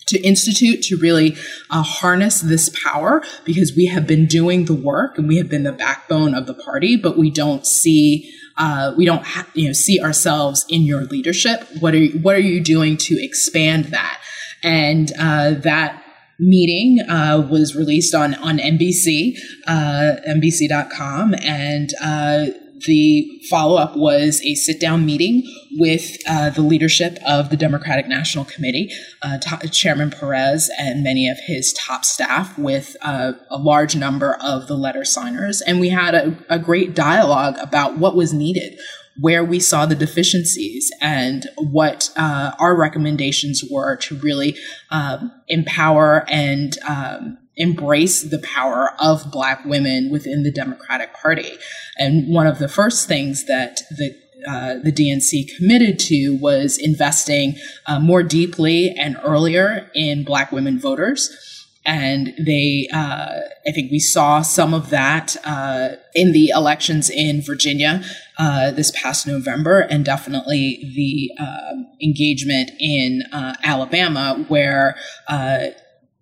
to 0.06 0.20
institute 0.20 0.82
to 0.82 0.96
really 0.96 1.36
uh, 1.70 1.82
harness 1.82 2.40
this 2.40 2.70
power 2.84 3.22
because 3.44 3.74
we 3.76 3.86
have 3.86 4.06
been 4.06 4.26
doing 4.26 4.64
the 4.64 4.74
work 4.74 5.18
and 5.18 5.28
we 5.28 5.36
have 5.36 5.48
been 5.48 5.62
the 5.62 5.72
backbone 5.72 6.34
of 6.34 6.46
the 6.46 6.54
party, 6.54 6.96
but 6.96 7.16
we 7.16 7.30
don't 7.30 7.66
see 7.66 8.32
uh, 8.58 8.92
we 8.96 9.04
don't 9.04 9.24
ha- 9.24 9.48
you 9.54 9.66
know 9.66 9.72
see 9.72 10.00
ourselves 10.00 10.64
in 10.68 10.82
your 10.82 11.02
leadership. 11.04 11.66
What 11.80 11.94
are 11.94 11.98
you, 11.98 12.18
what 12.20 12.34
are 12.34 12.40
you 12.40 12.62
doing 12.62 12.96
to 12.98 13.22
expand 13.22 13.86
that? 13.86 14.20
And 14.62 15.10
uh, 15.18 15.54
that 15.62 16.02
meeting 16.38 17.00
uh, 17.08 17.46
was 17.50 17.74
released 17.74 18.14
on 18.14 18.34
on 18.34 18.58
NBC, 18.58 19.38
uh, 19.66 20.16
NBC.com, 20.28 21.34
and 21.40 21.90
uh, 22.02 22.46
the 22.86 23.40
follow 23.48 23.76
up 23.76 23.96
was 23.96 24.40
a 24.42 24.54
sit 24.54 24.80
down 24.80 25.04
meeting 25.04 25.42
with 25.72 26.16
uh, 26.28 26.50
the 26.50 26.62
leadership 26.62 27.18
of 27.26 27.50
the 27.50 27.56
Democratic 27.56 28.06
National 28.08 28.44
Committee, 28.44 28.90
uh, 29.22 29.38
t- 29.38 29.68
Chairman 29.68 30.10
Perez, 30.10 30.70
and 30.78 31.02
many 31.02 31.28
of 31.28 31.38
his 31.46 31.72
top 31.72 32.04
staff, 32.04 32.56
with 32.58 32.96
uh, 33.02 33.32
a 33.50 33.58
large 33.58 33.96
number 33.96 34.36
of 34.42 34.66
the 34.66 34.76
letter 34.76 35.04
signers. 35.04 35.60
And 35.62 35.80
we 35.80 35.88
had 35.88 36.14
a, 36.14 36.36
a 36.48 36.58
great 36.58 36.94
dialogue 36.94 37.56
about 37.60 37.98
what 37.98 38.14
was 38.14 38.32
needed 38.32 38.78
where 39.20 39.44
we 39.44 39.60
saw 39.60 39.84
the 39.84 39.94
deficiencies 39.94 40.90
and 41.00 41.46
what 41.58 42.10
uh, 42.16 42.52
our 42.58 42.74
recommendations 42.74 43.62
were 43.70 43.96
to 43.96 44.16
really 44.16 44.56
um, 44.90 45.30
empower 45.48 46.24
and 46.30 46.78
um, 46.88 47.36
embrace 47.56 48.22
the 48.22 48.38
power 48.38 48.94
of 48.98 49.30
Black 49.30 49.64
women 49.64 50.10
within 50.10 50.42
the 50.42 50.52
Democratic 50.52 51.12
Party. 51.12 51.52
And 51.98 52.32
one 52.32 52.46
of 52.46 52.58
the 52.58 52.68
first 52.68 53.08
things 53.08 53.46
that 53.46 53.80
the 53.90 54.16
uh, 54.48 54.74
the 54.82 54.90
DNC 54.90 55.56
committed 55.56 56.00
to 56.00 56.36
was 56.36 56.76
investing 56.76 57.54
uh, 57.86 58.00
more 58.00 58.24
deeply 58.24 58.90
and 58.90 59.16
earlier 59.22 59.88
in 59.94 60.24
Black 60.24 60.50
women 60.50 60.80
voters. 60.80 61.68
And 61.84 62.32
they, 62.38 62.88
uh, 62.92 63.40
I 63.66 63.72
think 63.72 63.90
we 63.90 63.98
saw 63.98 64.42
some 64.42 64.72
of 64.72 64.90
that 64.90 65.36
uh, 65.44 65.90
in 66.14 66.32
the 66.32 66.48
elections 66.48 67.10
in 67.10 67.42
Virginia 67.42 68.04
uh, 68.38 68.70
this 68.70 68.92
past 68.92 69.26
November, 69.26 69.80
and 69.80 70.04
definitely 70.04 70.92
the 70.94 71.30
um, 71.40 71.88
engagement 72.00 72.70
in 72.78 73.22
uh, 73.32 73.54
Alabama, 73.64 74.44
where 74.48 74.96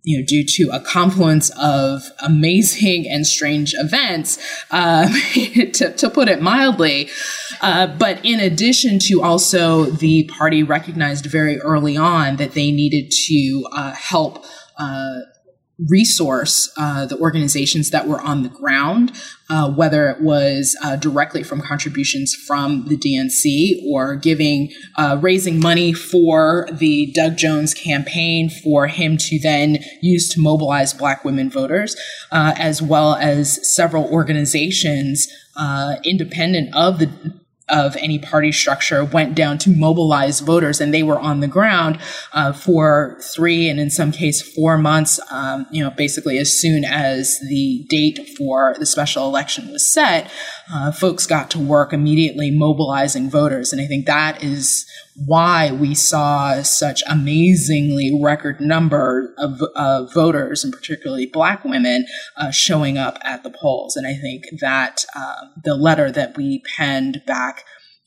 you 0.02 0.18
know, 0.18 0.24
due 0.24 0.44
to 0.44 0.70
a 0.72 0.80
confluence 0.80 1.50
of 1.60 2.02
amazing 2.22 3.06
and 3.08 3.26
strange 3.26 3.74
events, 3.74 4.38
uh, 4.70 5.06
to, 5.72 5.92
to, 5.94 6.10
put 6.10 6.28
it 6.28 6.40
mildly. 6.40 7.08
Uh, 7.60 7.86
but 7.86 8.24
in 8.24 8.40
addition 8.40 8.98
to 8.98 9.22
also 9.22 9.84
the 9.84 10.24
party 10.24 10.62
recognized 10.62 11.26
very 11.26 11.58
early 11.60 11.96
on 11.96 12.36
that 12.36 12.52
they 12.52 12.70
needed 12.70 13.10
to 13.10 13.66
uh, 13.72 13.92
help 13.92 14.44
uh, 14.78 15.18
resource 15.88 16.72
uh, 16.76 17.06
the 17.06 17.18
organizations 17.18 17.90
that 17.90 18.06
were 18.06 18.20
on 18.20 18.42
the 18.42 18.48
ground, 18.48 19.12
uh, 19.50 19.70
whether 19.70 20.08
it 20.08 20.20
was 20.22 20.76
uh, 20.82 20.96
directly 20.96 21.42
from 21.42 21.60
contributions 21.60 22.34
from 22.34 22.86
the 22.86 22.96
DNC 22.96 23.84
or 23.90 24.14
giving, 24.14 24.72
uh, 24.96 25.18
raising 25.20 25.58
money 25.58 25.92
for 25.92 26.68
the 26.72 27.10
Doug 27.12 27.36
Jones 27.36 27.74
campaign 27.74 28.48
for 28.48 28.86
him 28.86 29.18
to 29.18 29.38
then 29.40 29.78
use 30.00 30.28
to 30.30 30.40
mobilize 30.40 30.94
Black 30.94 31.24
women 31.24 31.50
voters, 31.50 31.96
uh, 32.30 32.54
as 32.56 32.80
well 32.80 33.16
as 33.16 33.58
several 33.74 34.04
organizations 34.04 35.28
uh, 35.56 35.96
independent 36.04 36.74
of 36.74 36.98
the 36.98 37.39
of 37.70 37.96
any 37.96 38.18
party 38.18 38.52
structure 38.52 39.04
went 39.04 39.34
down 39.34 39.58
to 39.58 39.70
mobilize 39.70 40.40
voters, 40.40 40.80
and 40.80 40.92
they 40.92 41.02
were 41.02 41.18
on 41.18 41.40
the 41.40 41.48
ground 41.48 41.98
uh, 42.32 42.52
for 42.52 43.18
three 43.34 43.68
and 43.68 43.80
in 43.80 43.90
some 43.90 44.12
case 44.12 44.42
four 44.42 44.78
months. 44.78 45.20
Um, 45.30 45.66
you 45.70 45.82
know, 45.82 45.90
basically 45.90 46.38
as 46.38 46.52
soon 46.58 46.84
as 46.84 47.38
the 47.48 47.84
date 47.88 48.18
for 48.36 48.74
the 48.78 48.86
special 48.86 49.26
election 49.26 49.70
was 49.70 49.86
set, 49.86 50.30
uh, 50.72 50.92
folks 50.92 51.26
got 51.26 51.50
to 51.50 51.58
work 51.58 51.92
immediately 51.92 52.50
mobilizing 52.50 53.30
voters, 53.30 53.72
and 53.72 53.80
I 53.80 53.86
think 53.86 54.06
that 54.06 54.42
is 54.42 54.86
why 55.26 55.70
we 55.70 55.94
saw 55.94 56.62
such 56.62 57.02
amazingly 57.08 58.18
record 58.22 58.60
number 58.60 59.34
of 59.36 60.12
voters, 60.14 60.64
and 60.64 60.72
particularly 60.72 61.26
Black 61.26 61.64
women, 61.64 62.06
uh, 62.36 62.50
showing 62.50 62.96
up 62.96 63.18
at 63.22 63.42
the 63.42 63.50
polls. 63.50 63.96
And 63.96 64.06
I 64.06 64.14
think 64.14 64.44
that 64.60 65.04
uh, 65.14 65.46
the 65.62 65.74
letter 65.74 66.10
that 66.10 66.36
we 66.36 66.62
penned 66.76 67.22
back 67.26 67.59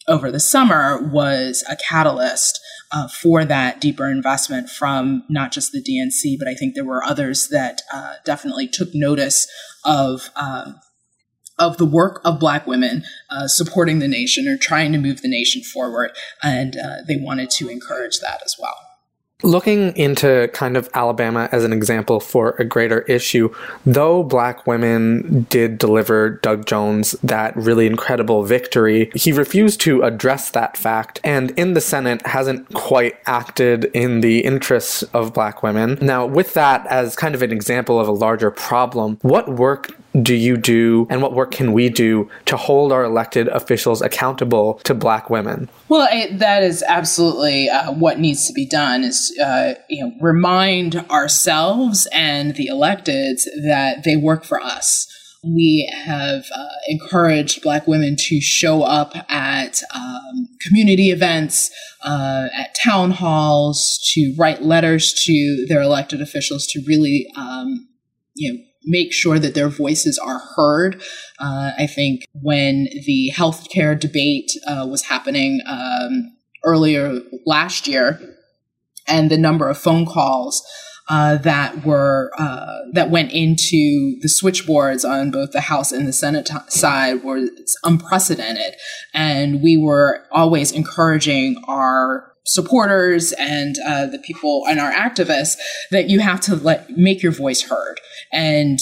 over 0.07 0.31
the 0.31 0.39
summer 0.39 1.01
was 1.01 1.63
a 1.69 1.75
catalyst 1.75 2.59
uh, 2.91 3.07
for 3.07 3.43
that 3.45 3.81
deeper 3.81 4.09
investment 4.09 4.69
from 4.69 5.23
not 5.29 5.51
just 5.51 5.71
the 5.71 5.81
DNC, 5.81 6.37
but 6.37 6.47
I 6.47 6.53
think 6.53 6.75
there 6.75 6.85
were 6.85 7.03
others 7.03 7.47
that 7.49 7.81
uh, 7.91 8.15
definitely 8.25 8.67
took 8.67 8.89
notice 8.93 9.47
of 9.83 10.29
um, 10.35 10.79
of 11.59 11.77
the 11.77 11.85
work 11.85 12.19
of 12.25 12.39
Black 12.39 12.65
women 12.65 13.03
uh, 13.29 13.47
supporting 13.47 13.99
the 13.99 14.07
nation 14.07 14.47
or 14.47 14.57
trying 14.57 14.91
to 14.91 14.97
move 14.97 15.21
the 15.21 15.27
nation 15.27 15.61
forward. 15.61 16.11
And 16.41 16.75
uh, 16.75 16.97
they 17.07 17.15
wanted 17.15 17.49
to 17.51 17.69
encourage 17.69 18.19
that 18.19 18.41
as 18.43 18.55
well. 18.59 18.75
Looking 19.43 19.95
into 19.97 20.49
kind 20.53 20.77
of 20.77 20.89
Alabama 20.93 21.49
as 21.51 21.63
an 21.63 21.73
example 21.73 22.19
for 22.19 22.51
a 22.59 22.65
greater 22.65 23.01
issue, 23.01 23.53
though 23.85 24.23
black 24.23 24.65
women 24.65 25.45
did 25.49 25.77
deliver 25.77 26.29
Doug 26.29 26.65
Jones 26.65 27.11
that 27.23 27.55
really 27.55 27.85
incredible 27.85 28.43
victory, 28.43 29.11
he 29.15 29.31
refused 29.31 29.81
to 29.81 30.01
address 30.01 30.51
that 30.51 30.77
fact 30.77 31.19
and 31.23 31.51
in 31.51 31.73
the 31.73 31.81
Senate 31.81 32.25
hasn't 32.25 32.73
quite 32.73 33.15
acted 33.25 33.85
in 33.93 34.21
the 34.21 34.39
interests 34.39 35.03
of 35.13 35.33
black 35.33 35.61
women. 35.61 35.97
Now, 36.01 36.25
with 36.25 36.53
that 36.53 36.87
as 36.87 37.15
kind 37.15 37.35
of 37.35 37.41
an 37.41 37.51
example 37.51 37.99
of 37.99 38.07
a 38.07 38.11
larger 38.11 38.49
problem, 38.49 39.17
what 39.21 39.49
work 39.49 39.91
do 40.21 40.35
you 40.35 40.57
do 40.57 41.07
and 41.09 41.21
what 41.21 41.33
work 41.33 41.51
can 41.51 41.73
we 41.73 41.89
do 41.89 42.29
to 42.45 42.55
hold 42.55 42.91
our 42.91 43.03
elected 43.03 43.47
officials 43.49 44.01
accountable 44.01 44.75
to 44.83 44.93
black 44.93 45.29
women? 45.29 45.69
Well 45.89 46.07
it, 46.11 46.39
that 46.39 46.63
is 46.63 46.83
absolutely 46.87 47.69
uh, 47.69 47.91
what 47.93 48.19
needs 48.19 48.47
to 48.47 48.53
be 48.53 48.65
done 48.65 49.03
is 49.03 49.35
uh, 49.43 49.73
you 49.89 50.05
know 50.05 50.13
remind 50.21 50.97
ourselves 51.09 52.07
and 52.13 52.55
the 52.55 52.67
electeds 52.67 53.43
that 53.63 54.03
they 54.03 54.15
work 54.15 54.43
for 54.43 54.61
us. 54.61 55.07
We 55.45 55.91
have 56.05 56.45
uh, 56.55 56.67
encouraged 56.87 57.63
black 57.63 57.85
women 57.85 58.15
to 58.17 58.39
show 58.39 58.83
up 58.83 59.13
at 59.29 59.81
um, 59.93 60.47
community 60.61 61.09
events 61.09 61.69
uh, 62.01 62.47
at 62.53 62.75
town 62.81 63.11
halls 63.11 63.99
to 64.13 64.33
write 64.37 64.61
letters 64.61 65.13
to 65.25 65.65
their 65.67 65.81
elected 65.81 66.21
officials 66.21 66.65
to 66.67 66.81
really 66.87 67.27
um, 67.35 67.89
you 68.35 68.53
know 68.53 68.59
make 68.85 69.13
sure 69.13 69.39
that 69.39 69.55
their 69.55 69.69
voices 69.69 70.17
are 70.17 70.39
heard. 70.55 71.01
Uh, 71.39 71.71
I 71.77 71.87
think 71.87 72.25
when 72.33 72.87
the 73.05 73.31
healthcare 73.35 73.99
debate 73.99 74.51
uh, 74.67 74.85
was 74.89 75.03
happening 75.03 75.61
um, 75.67 76.35
earlier 76.63 77.21
last 77.45 77.87
year, 77.87 78.19
and 79.07 79.29
the 79.29 79.37
number 79.37 79.69
of 79.69 79.77
phone 79.77 80.05
calls 80.05 80.63
uh, 81.09 81.35
that 81.37 81.85
were 81.85 82.31
uh, 82.37 82.79
that 82.93 83.09
went 83.09 83.31
into 83.31 84.17
the 84.21 84.29
switchboards 84.29 85.03
on 85.03 85.31
both 85.31 85.51
the 85.51 85.61
House 85.61 85.91
and 85.91 86.07
the 86.07 86.13
Senate 86.13 86.45
t- 86.45 86.55
side 86.69 87.23
was 87.23 87.49
unprecedented, 87.83 88.75
and 89.13 89.61
we 89.61 89.75
were 89.75 90.23
always 90.31 90.71
encouraging 90.71 91.61
our 91.67 92.32
supporters 92.45 93.31
and 93.33 93.75
uh, 93.85 94.05
the 94.05 94.19
people 94.19 94.63
and 94.67 94.79
our 94.79 94.91
activists 94.91 95.55
that 95.91 96.09
you 96.09 96.19
have 96.19 96.41
to 96.41 96.55
let 96.55 96.89
make 96.91 97.23
your 97.23 97.31
voice 97.31 97.63
heard. 97.63 97.99
And 98.31 98.79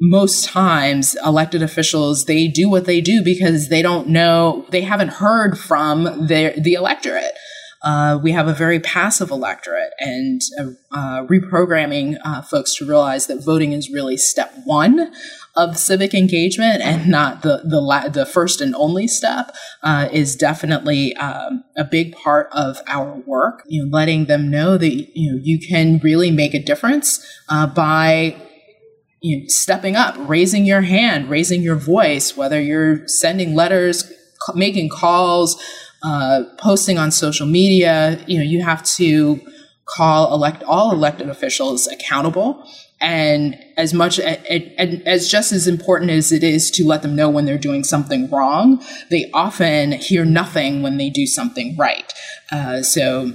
most 0.00 0.46
times 0.46 1.14
elected 1.24 1.62
officials 1.62 2.24
they 2.24 2.48
do 2.48 2.70
what 2.70 2.86
they 2.86 3.02
do 3.02 3.22
because 3.22 3.68
they 3.68 3.82
don't 3.82 4.08
know 4.08 4.64
they 4.70 4.80
haven't 4.80 5.08
heard 5.08 5.58
from 5.58 6.26
their 6.26 6.52
the 6.58 6.72
electorate 6.72 7.34
uh, 7.82 8.18
we 8.22 8.32
have 8.32 8.46
a 8.46 8.52
very 8.52 8.78
passive 8.78 9.30
electorate 9.30 9.92
and 9.98 10.42
uh, 10.58 10.64
uh, 10.92 11.26
reprogramming 11.26 12.18
uh, 12.24 12.42
folks 12.42 12.74
to 12.76 12.86
realize 12.86 13.26
that 13.26 13.42
voting 13.42 13.72
is 13.72 13.90
really 13.90 14.16
step 14.16 14.52
one 14.64 15.10
of 15.56 15.76
civic 15.76 16.14
engagement 16.14 16.82
and 16.82 17.08
not 17.08 17.42
the 17.42 17.62
the, 17.64 17.80
la- 17.80 18.08
the 18.08 18.26
first 18.26 18.60
and 18.60 18.74
only 18.76 19.08
step 19.08 19.54
uh, 19.82 20.08
is 20.12 20.36
definitely 20.36 21.14
um, 21.16 21.64
a 21.76 21.84
big 21.84 22.14
part 22.14 22.48
of 22.52 22.78
our 22.86 23.14
work. 23.26 23.62
You 23.66 23.84
know, 23.84 23.90
letting 23.90 24.26
them 24.26 24.50
know 24.50 24.76
that 24.76 25.16
you 25.16 25.32
know 25.32 25.38
you 25.42 25.58
can 25.58 26.00
really 26.02 26.30
make 26.30 26.54
a 26.54 26.62
difference 26.62 27.24
uh, 27.48 27.66
by 27.66 28.36
you 29.22 29.38
know, 29.38 29.44
stepping 29.48 29.96
up, 29.96 30.14
raising 30.18 30.64
your 30.64 30.82
hand, 30.82 31.28
raising 31.28 31.62
your 31.62 31.76
voice, 31.76 32.36
whether 32.36 32.60
you're 32.60 33.06
sending 33.08 33.54
letters, 33.54 34.10
making 34.54 34.88
calls, 34.88 35.60
uh, 36.02 36.44
posting 36.58 36.98
on 36.98 37.10
social 37.10 37.46
media. 37.46 38.22
You 38.26 38.38
know, 38.38 38.44
you 38.44 38.62
have 38.62 38.82
to 38.96 39.40
call 39.86 40.32
elect 40.32 40.62
all 40.64 40.92
elected 40.92 41.28
officials 41.28 41.86
accountable 41.88 42.64
and 43.00 43.58
as 43.76 43.94
much 43.94 44.20
and 44.20 45.02
as 45.06 45.28
just 45.28 45.52
as 45.52 45.66
important 45.66 46.10
as 46.10 46.32
it 46.32 46.44
is 46.44 46.70
to 46.70 46.86
let 46.86 47.02
them 47.02 47.16
know 47.16 47.28
when 47.28 47.44
they're 47.44 47.58
doing 47.58 47.82
something 47.82 48.28
wrong 48.30 48.82
they 49.10 49.30
often 49.32 49.92
hear 49.92 50.24
nothing 50.24 50.82
when 50.82 50.96
they 50.96 51.10
do 51.10 51.26
something 51.26 51.76
right 51.76 52.12
uh, 52.52 52.82
so 52.82 53.32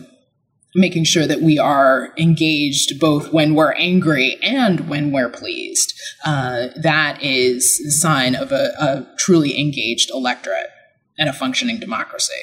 making 0.76 1.04
sure 1.04 1.26
that 1.26 1.42
we 1.42 1.58
are 1.58 2.14
engaged 2.18 3.00
both 3.00 3.32
when 3.34 3.56
we're 3.56 3.74
angry 3.74 4.38
and 4.42 4.88
when 4.88 5.12
we're 5.12 5.30
pleased 5.30 5.94
uh, 6.26 6.68
that 6.82 7.22
is 7.22 7.80
the 7.84 7.92
sign 7.92 8.36
of 8.36 8.52
a, 8.52 8.72
a 8.80 9.16
truly 9.18 9.60
engaged 9.60 10.10
electorate 10.12 10.70
and 11.18 11.28
a 11.28 11.34
functioning 11.34 11.80
democracy 11.80 12.34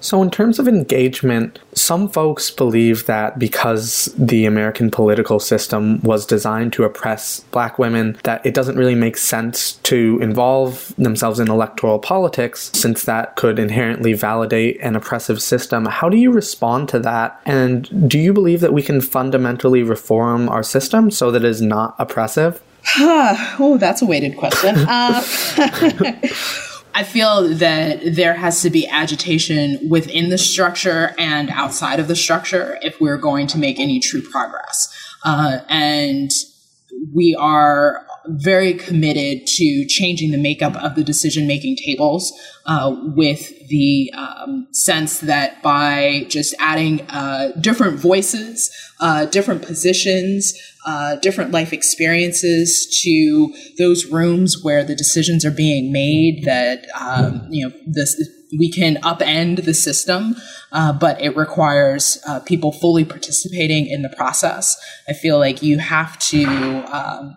So, 0.00 0.22
in 0.22 0.30
terms 0.30 0.60
of 0.60 0.68
engagement, 0.68 1.58
some 1.74 2.08
folks 2.08 2.52
believe 2.52 3.06
that 3.06 3.36
because 3.36 4.14
the 4.16 4.46
American 4.46 4.92
political 4.92 5.40
system 5.40 6.00
was 6.02 6.24
designed 6.24 6.72
to 6.74 6.84
oppress 6.84 7.40
black 7.50 7.80
women, 7.80 8.16
that 8.22 8.44
it 8.46 8.54
doesn't 8.54 8.76
really 8.76 8.94
make 8.94 9.16
sense 9.16 9.72
to 9.72 10.20
involve 10.22 10.94
themselves 10.98 11.40
in 11.40 11.50
electoral 11.50 11.98
politics, 11.98 12.70
since 12.74 13.04
that 13.04 13.34
could 13.34 13.58
inherently 13.58 14.12
validate 14.12 14.78
an 14.80 14.94
oppressive 14.94 15.42
system. 15.42 15.86
How 15.86 16.08
do 16.08 16.16
you 16.16 16.30
respond 16.30 16.88
to 16.90 17.00
that? 17.00 17.40
And 17.44 18.08
do 18.08 18.20
you 18.20 18.32
believe 18.32 18.60
that 18.60 18.72
we 18.72 18.82
can 18.82 19.00
fundamentally 19.00 19.82
reform 19.82 20.48
our 20.48 20.62
system 20.62 21.10
so 21.10 21.32
that 21.32 21.44
it 21.44 21.48
is 21.48 21.60
not 21.60 21.96
oppressive? 21.98 22.62
oh, 22.98 23.76
that's 23.80 24.00
a 24.00 24.06
weighted 24.06 24.36
question. 24.36 24.76
Uh, 24.78 25.22
I 26.98 27.04
feel 27.04 27.46
that 27.58 28.16
there 28.16 28.34
has 28.34 28.60
to 28.62 28.70
be 28.70 28.84
agitation 28.88 29.78
within 29.88 30.30
the 30.30 30.36
structure 30.36 31.14
and 31.16 31.48
outside 31.48 32.00
of 32.00 32.08
the 32.08 32.16
structure 32.16 32.76
if 32.82 33.00
we're 33.00 33.18
going 33.18 33.46
to 33.48 33.58
make 33.58 33.78
any 33.78 34.00
true 34.00 34.20
progress. 34.20 34.92
Uh, 35.24 35.60
and 35.68 36.32
we 37.14 37.36
are 37.38 38.04
very 38.26 38.74
committed 38.74 39.46
to 39.46 39.86
changing 39.86 40.32
the 40.32 40.38
makeup 40.38 40.74
of 40.74 40.96
the 40.96 41.04
decision 41.04 41.46
making 41.46 41.76
tables 41.76 42.32
uh, 42.66 42.92
with 43.14 43.68
the 43.68 44.12
um, 44.16 44.66
sense 44.72 45.20
that 45.20 45.62
by 45.62 46.26
just 46.28 46.52
adding 46.58 47.02
uh, 47.10 47.52
different 47.60 47.96
voices, 47.96 48.70
uh, 48.98 49.24
different 49.26 49.62
positions, 49.62 50.52
uh, 50.88 51.16
different 51.16 51.50
life 51.50 51.74
experiences 51.74 52.98
to 53.02 53.52
those 53.76 54.06
rooms 54.06 54.64
where 54.64 54.82
the 54.82 54.94
decisions 54.94 55.44
are 55.44 55.50
being 55.50 55.92
made, 55.92 56.44
that 56.44 56.86
um, 56.98 57.46
you 57.50 57.68
know 57.68 57.74
this 57.86 58.18
we 58.58 58.72
can 58.72 58.96
upend 59.02 59.66
the 59.66 59.74
system, 59.74 60.34
uh, 60.72 60.94
but 60.94 61.20
it 61.20 61.36
requires 61.36 62.18
uh, 62.26 62.40
people 62.40 62.72
fully 62.72 63.04
participating 63.04 63.86
in 63.86 64.00
the 64.00 64.08
process. 64.08 64.78
I 65.06 65.12
feel 65.12 65.38
like 65.38 65.62
you 65.62 65.76
have 65.78 66.18
to. 66.30 66.44
Um, 66.90 67.36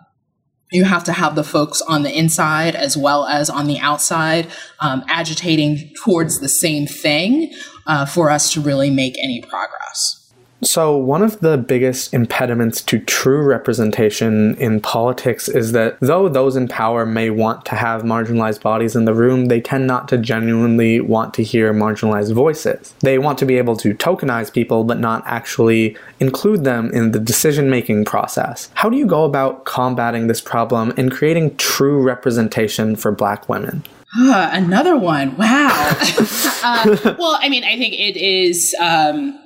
you 0.70 0.84
have 0.84 1.04
to 1.04 1.12
have 1.12 1.34
the 1.34 1.44
folks 1.44 1.82
on 1.82 2.02
the 2.02 2.18
inside 2.18 2.74
as 2.74 2.96
well 2.96 3.26
as 3.26 3.50
on 3.50 3.66
the 3.66 3.78
outside 3.80 4.46
um, 4.80 5.04
agitating 5.06 5.92
towards 6.02 6.40
the 6.40 6.48
same 6.48 6.86
thing 6.86 7.52
uh, 7.86 8.06
for 8.06 8.30
us 8.30 8.50
to 8.54 8.60
really 8.62 8.88
make 8.88 9.18
any 9.22 9.42
progress. 9.42 10.21
So, 10.64 10.96
one 10.96 11.22
of 11.22 11.40
the 11.40 11.58
biggest 11.58 12.14
impediments 12.14 12.82
to 12.82 13.00
true 13.00 13.42
representation 13.42 14.54
in 14.56 14.80
politics 14.80 15.48
is 15.48 15.72
that 15.72 15.98
though 15.98 16.28
those 16.28 16.54
in 16.54 16.68
power 16.68 17.04
may 17.04 17.30
want 17.30 17.64
to 17.66 17.74
have 17.74 18.02
marginalized 18.02 18.62
bodies 18.62 18.94
in 18.94 19.04
the 19.04 19.12
room, 19.12 19.46
they 19.46 19.60
tend 19.60 19.88
not 19.88 20.06
to 20.08 20.18
genuinely 20.18 21.00
want 21.00 21.34
to 21.34 21.42
hear 21.42 21.74
marginalized 21.74 22.32
voices. 22.32 22.94
They 23.00 23.18
want 23.18 23.38
to 23.40 23.44
be 23.44 23.58
able 23.58 23.76
to 23.78 23.92
tokenize 23.92 24.52
people, 24.52 24.84
but 24.84 25.00
not 25.00 25.24
actually 25.26 25.96
include 26.20 26.62
them 26.62 26.92
in 26.92 27.10
the 27.10 27.18
decision 27.18 27.68
making 27.68 28.04
process. 28.04 28.70
How 28.74 28.88
do 28.88 28.96
you 28.96 29.06
go 29.06 29.24
about 29.24 29.64
combating 29.64 30.28
this 30.28 30.40
problem 30.40 30.92
and 30.96 31.10
creating 31.10 31.56
true 31.56 32.00
representation 32.00 32.94
for 32.94 33.10
Black 33.10 33.48
women? 33.48 33.82
Uh, 34.16 34.50
another 34.52 34.96
one. 34.96 35.36
Wow. 35.36 35.68
uh, 36.62 37.14
well, 37.18 37.36
I 37.40 37.48
mean, 37.48 37.64
I 37.64 37.76
think 37.76 37.94
it 37.94 38.16
is. 38.16 38.76
Um, 38.78 39.41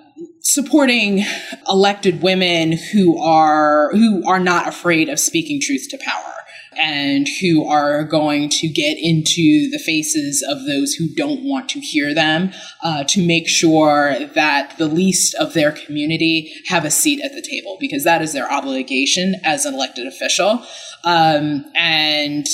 supporting 0.46 1.24
elected 1.68 2.22
women 2.22 2.70
who 2.70 3.20
are 3.20 3.90
who 3.90 4.24
are 4.28 4.38
not 4.38 4.68
afraid 4.68 5.08
of 5.08 5.18
speaking 5.18 5.60
truth 5.60 5.88
to 5.90 5.98
power 5.98 6.32
and 6.78 7.26
who 7.40 7.66
are 7.66 8.04
going 8.04 8.48
to 8.48 8.68
get 8.68 8.96
into 9.00 9.68
the 9.70 9.78
faces 9.84 10.44
of 10.48 10.64
those 10.66 10.92
who 10.94 11.08
don't 11.08 11.42
want 11.42 11.68
to 11.68 11.80
hear 11.80 12.14
them 12.14 12.52
uh, 12.82 13.02
to 13.04 13.26
make 13.26 13.48
sure 13.48 14.14
that 14.34 14.76
the 14.78 14.86
least 14.86 15.34
of 15.36 15.52
their 15.54 15.72
community 15.72 16.52
have 16.66 16.84
a 16.84 16.90
seat 16.90 17.20
at 17.24 17.32
the 17.32 17.42
table 17.42 17.76
because 17.80 18.04
that 18.04 18.22
is 18.22 18.32
their 18.32 18.50
obligation 18.52 19.34
as 19.42 19.64
an 19.64 19.74
elected 19.74 20.06
official. 20.06 20.64
Um, 21.02 21.64
and 21.74 22.46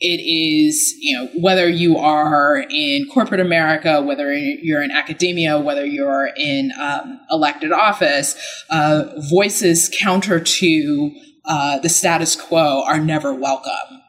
it 0.00 0.20
is, 0.20 0.94
you 0.98 1.16
know, 1.16 1.28
whether 1.38 1.68
you 1.68 1.98
are 1.98 2.64
in 2.70 3.06
corporate 3.08 3.40
America, 3.40 4.00
whether 4.00 4.32
you're 4.32 4.82
in 4.82 4.90
academia, 4.90 5.60
whether 5.60 5.84
you're 5.84 6.30
in 6.36 6.72
um, 6.80 7.20
elected 7.30 7.70
office, 7.70 8.34
uh, 8.70 9.04
voices 9.30 9.90
counter 10.00 10.40
to 10.40 11.10
uh, 11.44 11.78
the 11.80 11.88
status 11.88 12.34
quo 12.34 12.82
are 12.86 12.98
never 12.98 13.34
welcome. 13.34 14.00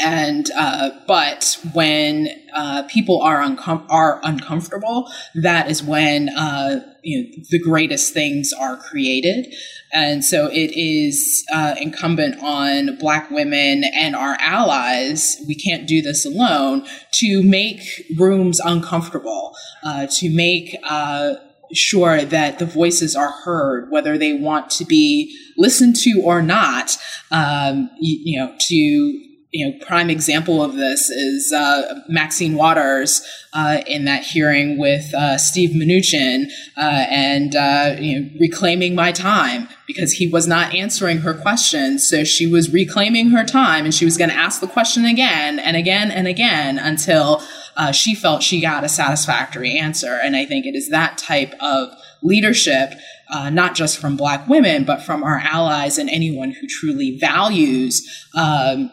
And 0.00 0.48
uh, 0.56 0.90
but 1.08 1.58
when 1.72 2.28
uh, 2.54 2.84
people 2.88 3.20
are 3.20 3.40
uncom- 3.40 3.84
are 3.90 4.20
uncomfortable, 4.22 5.10
that 5.34 5.68
is 5.68 5.82
when 5.82 6.28
uh, 6.28 6.80
you 7.02 7.22
know 7.22 7.28
the 7.50 7.58
greatest 7.58 8.14
things 8.14 8.52
are 8.52 8.76
created. 8.76 9.52
And 9.92 10.24
so 10.24 10.46
it 10.46 10.70
is 10.78 11.44
uh, 11.52 11.74
incumbent 11.80 12.40
on 12.42 12.96
Black 12.98 13.30
women 13.30 13.84
and 13.94 14.14
our 14.14 14.36
allies, 14.38 15.42
we 15.48 15.54
can't 15.54 15.88
do 15.88 16.02
this 16.02 16.24
alone, 16.24 16.86
to 17.14 17.42
make 17.42 18.06
rooms 18.16 18.60
uncomfortable, 18.60 19.56
uh, 19.82 20.06
to 20.18 20.30
make 20.30 20.76
uh, 20.84 21.34
sure 21.72 22.24
that 22.24 22.58
the 22.58 22.66
voices 22.66 23.16
are 23.16 23.30
heard, 23.30 23.90
whether 23.90 24.18
they 24.18 24.34
want 24.34 24.70
to 24.70 24.84
be 24.84 25.36
listened 25.56 25.96
to 25.96 26.20
or 26.24 26.42
not, 26.42 26.96
um, 27.30 27.90
you, 27.98 28.18
you 28.24 28.38
know, 28.38 28.54
to 28.58 29.27
you 29.50 29.66
know, 29.66 29.86
prime 29.86 30.10
example 30.10 30.62
of 30.62 30.74
this 30.74 31.08
is 31.08 31.52
uh, 31.52 32.00
Maxine 32.06 32.54
Waters 32.54 33.22
uh, 33.54 33.78
in 33.86 34.04
that 34.04 34.22
hearing 34.22 34.76
with 34.78 35.14
uh, 35.14 35.38
Steve 35.38 35.70
Mnuchin 35.70 36.50
uh, 36.76 37.06
and 37.08 37.56
uh, 37.56 37.96
you 37.98 38.20
know, 38.20 38.30
reclaiming 38.38 38.94
my 38.94 39.10
time 39.10 39.66
because 39.86 40.12
he 40.12 40.28
was 40.28 40.46
not 40.46 40.74
answering 40.74 41.18
her 41.18 41.32
questions. 41.32 42.06
So 42.06 42.24
she 42.24 42.46
was 42.46 42.70
reclaiming 42.70 43.30
her 43.30 43.42
time 43.42 43.86
and 43.86 43.94
she 43.94 44.04
was 44.04 44.18
going 44.18 44.28
to 44.28 44.36
ask 44.36 44.60
the 44.60 44.66
question 44.66 45.06
again 45.06 45.58
and 45.58 45.78
again 45.78 46.10
and 46.10 46.28
again 46.28 46.78
until 46.78 47.42
uh, 47.78 47.90
she 47.90 48.14
felt 48.14 48.42
she 48.42 48.60
got 48.60 48.84
a 48.84 48.88
satisfactory 48.88 49.78
answer. 49.78 50.18
And 50.22 50.36
I 50.36 50.44
think 50.44 50.66
it 50.66 50.74
is 50.74 50.90
that 50.90 51.16
type 51.16 51.54
of 51.60 51.88
leadership 52.20 52.92
uh, 53.30 53.50
not 53.50 53.74
just 53.74 53.98
from 53.98 54.16
Black 54.16 54.48
women, 54.48 54.84
but 54.84 55.02
from 55.02 55.22
our 55.22 55.38
allies 55.38 55.98
and 55.98 56.08
anyone 56.08 56.50
who 56.50 56.66
truly 56.66 57.18
values 57.18 58.26
um, 58.34 58.90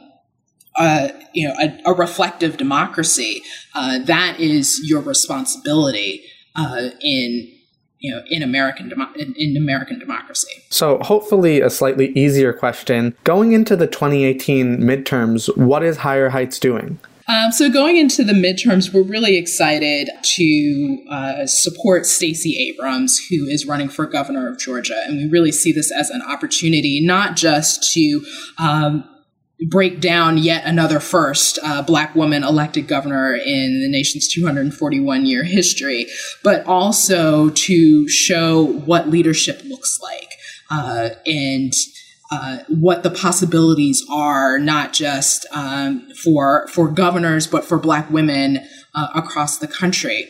uh, 0.77 1.09
you 1.33 1.47
know, 1.47 1.53
a, 1.59 1.91
a, 1.91 1.93
reflective 1.93 2.57
democracy, 2.57 3.41
uh, 3.75 3.99
that 3.99 4.39
is 4.39 4.81
your 4.83 5.01
responsibility 5.01 6.23
uh, 6.55 6.89
in 7.01 7.51
you 7.99 8.13
know 8.13 8.21
in 8.29 8.43
American 8.43 8.89
demo- 8.89 9.13
in, 9.15 9.33
in, 9.37 9.55
American 9.55 9.99
democracy. 9.99 10.51
So 10.69 10.99
hopefully 10.99 11.61
a 11.61 11.69
slightly 11.69 12.09
easier 12.09 12.51
question. 12.51 13.15
Going 13.23 13.53
into 13.53 13.75
the 13.75 13.87
2018 13.87 14.79
midterms, 14.79 15.55
what 15.57 15.83
is 15.83 15.97
Higher 15.97 16.29
Heights 16.29 16.59
doing? 16.59 16.99
Um, 17.27 17.51
so 17.51 17.71
going 17.71 17.97
into 17.97 18.23
the 18.23 18.33
midterms, 18.33 18.93
we're 18.93 19.01
really 19.01 19.35
excited 19.35 20.09
to 20.21 21.03
uh, 21.09 21.47
support 21.47 22.05
Stacey 22.05 22.69
Abrams, 22.69 23.19
who 23.29 23.47
is 23.47 23.65
running 23.65 23.89
for 23.89 24.05
governor 24.05 24.47
of 24.47 24.59
Georgia, 24.59 25.01
and 25.07 25.17
we 25.17 25.27
really 25.27 25.51
see 25.51 25.71
this 25.71 25.91
as 25.91 26.11
an 26.11 26.21
opportunity 26.21 27.03
not 27.03 27.35
just 27.35 27.93
to 27.93 28.23
um, 28.59 29.09
break 29.69 30.01
down 30.01 30.37
yet 30.37 30.65
another 30.65 30.99
first 30.99 31.59
uh, 31.63 31.81
black 31.81 32.13
woman 32.15 32.43
elected 32.43 32.87
governor 32.87 33.33
in 33.33 33.81
the 33.81 33.89
nation's 33.89 34.27
241 34.27 35.25
year 35.25 35.43
history, 35.43 36.07
but 36.43 36.65
also 36.65 37.49
to 37.51 38.07
show 38.09 38.65
what 38.65 39.09
leadership 39.09 39.61
looks 39.65 39.99
like 40.01 40.29
uh, 40.69 41.09
and 41.25 41.73
uh, 42.31 42.57
what 42.67 43.03
the 43.03 43.11
possibilities 43.11 44.03
are, 44.11 44.57
not 44.59 44.93
just 44.93 45.45
um, 45.51 46.07
for 46.23 46.67
for 46.67 46.89
governors, 46.89 47.47
but 47.47 47.63
for 47.63 47.77
Black 47.77 48.09
women 48.09 48.59
uh, 48.93 49.07
across 49.15 49.57
the 49.59 49.67
country 49.67 50.27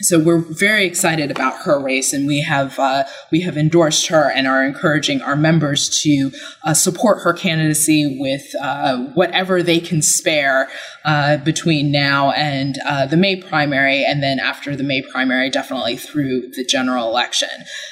so 0.00 0.18
we're 0.18 0.38
very 0.38 0.86
excited 0.86 1.30
about 1.30 1.62
her 1.62 1.78
race, 1.78 2.12
and 2.12 2.26
we 2.26 2.40
have 2.40 2.80
uh, 2.80 3.04
we 3.30 3.42
have 3.42 3.56
endorsed 3.56 4.08
her 4.08 4.28
and 4.28 4.48
are 4.48 4.64
encouraging 4.64 5.22
our 5.22 5.36
members 5.36 5.88
to 6.02 6.32
uh, 6.64 6.74
support 6.74 7.22
her 7.22 7.32
candidacy 7.32 8.16
with 8.18 8.42
uh, 8.60 8.96
whatever 9.14 9.62
they 9.62 9.78
can 9.78 10.02
spare 10.02 10.68
uh, 11.04 11.36
between 11.36 11.92
now 11.92 12.32
and 12.32 12.76
uh, 12.84 13.06
the 13.06 13.16
May 13.16 13.36
primary, 13.36 14.04
and 14.04 14.20
then 14.20 14.40
after 14.40 14.74
the 14.74 14.82
May 14.82 15.00
primary, 15.00 15.48
definitely 15.48 15.96
through 15.96 16.48
the 16.56 16.64
general 16.64 17.08
election. 17.08 17.48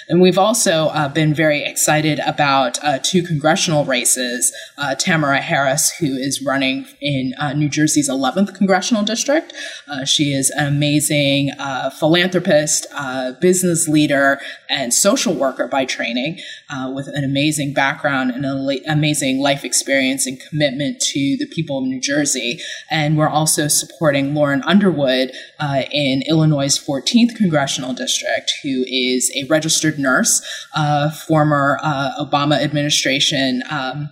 And 0.08 0.20
we've 0.20 0.38
also 0.38 0.88
uh, 0.88 1.08
been 1.08 1.32
very 1.32 1.62
excited 1.62 2.18
about 2.26 2.78
two 3.04 3.22
congressional 3.22 3.84
races: 3.84 4.52
Tamara 4.98 5.40
Harris, 5.40 5.90
who 5.98 6.16
is 6.16 6.42
running 6.42 6.86
in 7.00 7.32
New 7.54 7.68
Jersey's 7.68 8.10
11th 8.10 8.56
congressional 8.56 9.04
district. 9.04 9.52
she 10.04 10.32
is 10.32 10.50
an 10.50 10.66
amazing 10.66 11.52
philanthropist, 11.98 12.86
uh, 12.94 13.32
business 13.40 13.88
leader, 13.88 14.40
and 14.68 14.92
social 14.92 15.34
worker 15.34 15.68
by 15.68 15.84
training, 15.84 16.38
uh, 16.70 16.90
with 16.94 17.08
an 17.08 17.24
amazing 17.24 17.72
background 17.74 18.30
and 18.30 18.44
an 18.44 18.80
amazing 18.88 19.40
life 19.40 19.64
experience 19.64 20.26
and 20.26 20.40
commitment 20.40 21.00
to 21.00 21.36
the 21.38 21.46
people 21.46 21.78
of 21.78 21.84
New 21.84 22.00
Jersey. 22.00 22.58
And 22.90 23.16
we're 23.16 23.28
also 23.28 23.68
supporting 23.68 24.34
Lauren 24.34 24.62
Underwood 24.62 25.32
uh, 25.60 25.82
in 25.90 26.22
Illinois' 26.28 26.78
14th 26.78 27.36
congressional 27.36 27.92
district, 27.94 28.52
who 28.62 28.84
is 28.86 29.30
a 29.36 29.44
registered 29.44 29.98
nurse, 29.98 30.42
former 31.26 31.78
Obama 32.18 32.62
administration. 32.62 33.62
Um, 33.70 34.10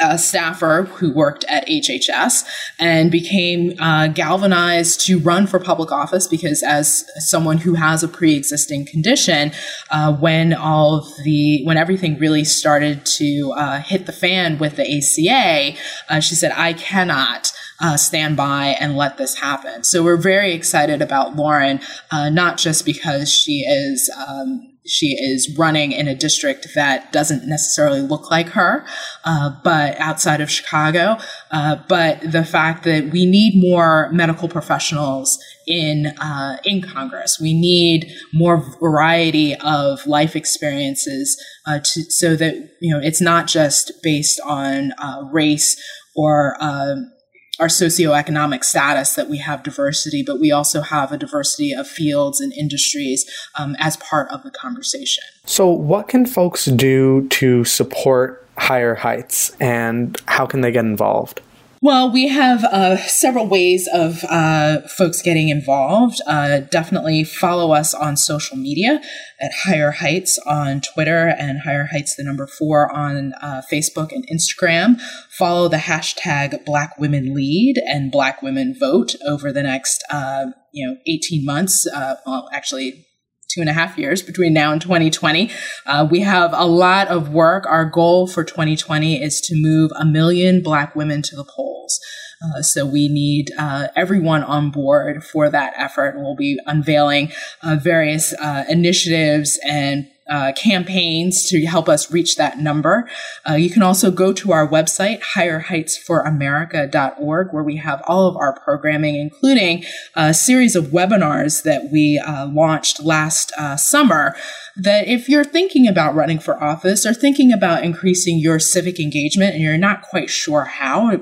a 0.00 0.18
staffer 0.18 0.84
who 0.94 1.12
worked 1.12 1.44
at 1.44 1.66
HHS 1.68 2.44
and 2.78 3.10
became 3.10 3.74
uh, 3.78 4.08
galvanized 4.08 5.04
to 5.06 5.18
run 5.18 5.46
for 5.46 5.58
public 5.58 5.92
office 5.92 6.26
because, 6.26 6.62
as 6.62 7.04
someone 7.16 7.58
who 7.58 7.74
has 7.74 8.02
a 8.02 8.08
pre-existing 8.08 8.86
condition, 8.86 9.52
uh, 9.90 10.12
when 10.14 10.52
all 10.52 11.06
the 11.24 11.62
when 11.64 11.76
everything 11.76 12.18
really 12.18 12.44
started 12.44 13.04
to 13.04 13.52
uh, 13.56 13.80
hit 13.80 14.06
the 14.06 14.12
fan 14.12 14.58
with 14.58 14.76
the 14.76 14.98
ACA, 14.98 15.76
uh, 16.08 16.20
she 16.20 16.34
said, 16.34 16.52
"I 16.52 16.72
cannot." 16.72 17.52
Uh, 17.82 17.96
stand 17.96 18.36
by 18.36 18.76
and 18.78 18.94
let 18.94 19.16
this 19.16 19.36
happen. 19.36 19.82
So 19.84 20.02
we're 20.02 20.18
very 20.18 20.52
excited 20.52 21.00
about 21.00 21.36
Lauren, 21.36 21.80
uh, 22.10 22.28
not 22.28 22.58
just 22.58 22.84
because 22.84 23.32
she 23.32 23.60
is 23.60 24.10
um, 24.28 24.69
she 24.86 25.08
is 25.08 25.56
running 25.58 25.92
in 25.92 26.08
a 26.08 26.14
district 26.14 26.66
that 26.74 27.12
doesn't 27.12 27.46
necessarily 27.46 28.00
look 28.00 28.30
like 28.30 28.48
her, 28.48 28.84
uh, 29.24 29.50
but 29.62 29.98
outside 29.98 30.40
of 30.40 30.50
Chicago. 30.50 31.18
Uh, 31.50 31.76
but 31.88 32.20
the 32.20 32.44
fact 32.44 32.84
that 32.84 33.10
we 33.10 33.26
need 33.26 33.60
more 33.60 34.10
medical 34.12 34.48
professionals 34.48 35.38
in 35.66 36.06
uh, 36.20 36.56
in 36.64 36.80
Congress, 36.82 37.38
we 37.40 37.52
need 37.52 38.10
more 38.32 38.56
variety 38.80 39.54
of 39.56 40.06
life 40.06 40.34
experiences 40.34 41.40
uh, 41.66 41.78
to, 41.78 42.02
so 42.10 42.34
that 42.36 42.54
you 42.80 42.92
know 42.92 43.00
it's 43.02 43.20
not 43.20 43.46
just 43.46 43.92
based 44.02 44.40
on 44.44 44.92
uh, 44.98 45.28
race 45.30 45.80
or 46.16 46.56
um, 46.60 47.12
our 47.60 47.68
socioeconomic 47.68 48.64
status 48.64 49.14
that 49.14 49.28
we 49.28 49.36
have 49.38 49.62
diversity, 49.62 50.22
but 50.22 50.40
we 50.40 50.50
also 50.50 50.80
have 50.80 51.12
a 51.12 51.18
diversity 51.18 51.72
of 51.72 51.86
fields 51.86 52.40
and 52.40 52.52
industries 52.54 53.30
um, 53.58 53.76
as 53.78 53.98
part 53.98 54.28
of 54.30 54.42
the 54.42 54.50
conversation. 54.50 55.22
So, 55.44 55.68
what 55.68 56.08
can 56.08 56.24
folks 56.24 56.64
do 56.64 57.28
to 57.28 57.64
support 57.64 58.48
Higher 58.56 58.94
Heights 58.94 59.54
and 59.60 60.20
how 60.26 60.46
can 60.46 60.62
they 60.62 60.72
get 60.72 60.84
involved? 60.84 61.42
Well, 61.82 62.12
we 62.12 62.28
have 62.28 62.62
uh, 62.64 62.98
several 62.98 63.46
ways 63.46 63.88
of 63.90 64.22
uh, 64.28 64.82
folks 64.82 65.22
getting 65.22 65.48
involved. 65.48 66.20
Uh, 66.26 66.60
definitely 66.60 67.24
follow 67.24 67.72
us 67.72 67.94
on 67.94 68.18
social 68.18 68.58
media 68.58 69.00
at 69.40 69.50
Higher 69.64 69.92
Heights 69.92 70.38
on 70.44 70.82
Twitter 70.82 71.28
and 71.38 71.60
Higher 71.60 71.88
Heights, 71.90 72.16
the 72.16 72.22
number 72.22 72.46
four 72.46 72.94
on 72.94 73.32
uh, 73.40 73.62
Facebook 73.72 74.12
and 74.12 74.28
Instagram. 74.28 75.00
Follow 75.30 75.68
the 75.68 75.78
hashtag 75.78 76.66
Black 76.66 76.98
Women 76.98 77.32
Lead 77.32 77.76
and 77.86 78.12
Black 78.12 78.42
Women 78.42 78.76
Vote 78.78 79.14
over 79.26 79.50
the 79.50 79.62
next, 79.62 80.04
uh, 80.10 80.48
you 80.72 80.86
know, 80.86 80.96
18 81.06 81.46
months. 81.46 81.86
Uh, 81.86 82.16
well, 82.26 82.50
actually, 82.52 83.06
two 83.52 83.60
and 83.60 83.68
a 83.68 83.72
half 83.72 83.98
years 83.98 84.22
between 84.22 84.52
now 84.52 84.72
and 84.72 84.80
2020. 84.80 85.50
Uh, 85.86 86.06
we 86.10 86.20
have 86.20 86.52
a 86.54 86.66
lot 86.66 87.08
of 87.08 87.30
work. 87.30 87.66
Our 87.66 87.84
goal 87.84 88.26
for 88.26 88.44
2020 88.44 89.22
is 89.22 89.40
to 89.42 89.54
move 89.56 89.90
a 89.98 90.04
million 90.04 90.62
Black 90.62 90.94
women 90.94 91.22
to 91.22 91.36
the 91.36 91.44
polls. 91.44 92.00
Uh, 92.42 92.62
so 92.62 92.86
we 92.86 93.08
need 93.08 93.50
uh, 93.58 93.88
everyone 93.96 94.42
on 94.42 94.70
board 94.70 95.22
for 95.22 95.50
that 95.50 95.74
effort. 95.76 96.14
We'll 96.16 96.36
be 96.36 96.58
unveiling 96.66 97.32
uh, 97.62 97.76
various 97.76 98.32
uh, 98.34 98.64
initiatives 98.68 99.58
and 99.64 100.08
uh, 100.30 100.52
campaigns 100.52 101.44
to 101.48 101.66
help 101.66 101.88
us 101.88 102.12
reach 102.12 102.36
that 102.36 102.58
number. 102.58 103.08
Uh, 103.48 103.54
you 103.54 103.68
can 103.68 103.82
also 103.82 104.10
go 104.10 104.32
to 104.32 104.52
our 104.52 104.66
website, 104.66 105.20
higherheightsforamerica.org, 105.34 107.52
where 107.52 107.64
we 107.64 107.76
have 107.76 108.02
all 108.06 108.26
of 108.28 108.36
our 108.36 108.58
programming, 108.60 109.16
including 109.16 109.84
a 110.14 110.32
series 110.32 110.76
of 110.76 110.86
webinars 110.86 111.64
that 111.64 111.90
we 111.90 112.18
uh, 112.18 112.46
launched 112.46 113.02
last 113.02 113.52
uh, 113.58 113.76
summer. 113.76 114.34
That 114.76 115.08
if 115.08 115.28
you're 115.28 115.44
thinking 115.44 115.88
about 115.88 116.14
running 116.14 116.38
for 116.38 116.62
office 116.62 117.04
or 117.04 117.12
thinking 117.12 117.52
about 117.52 117.82
increasing 117.84 118.38
your 118.38 118.60
civic 118.60 119.00
engagement 119.00 119.54
and 119.54 119.62
you're 119.62 119.76
not 119.76 120.02
quite 120.02 120.30
sure 120.30 120.64
how, 120.64 121.20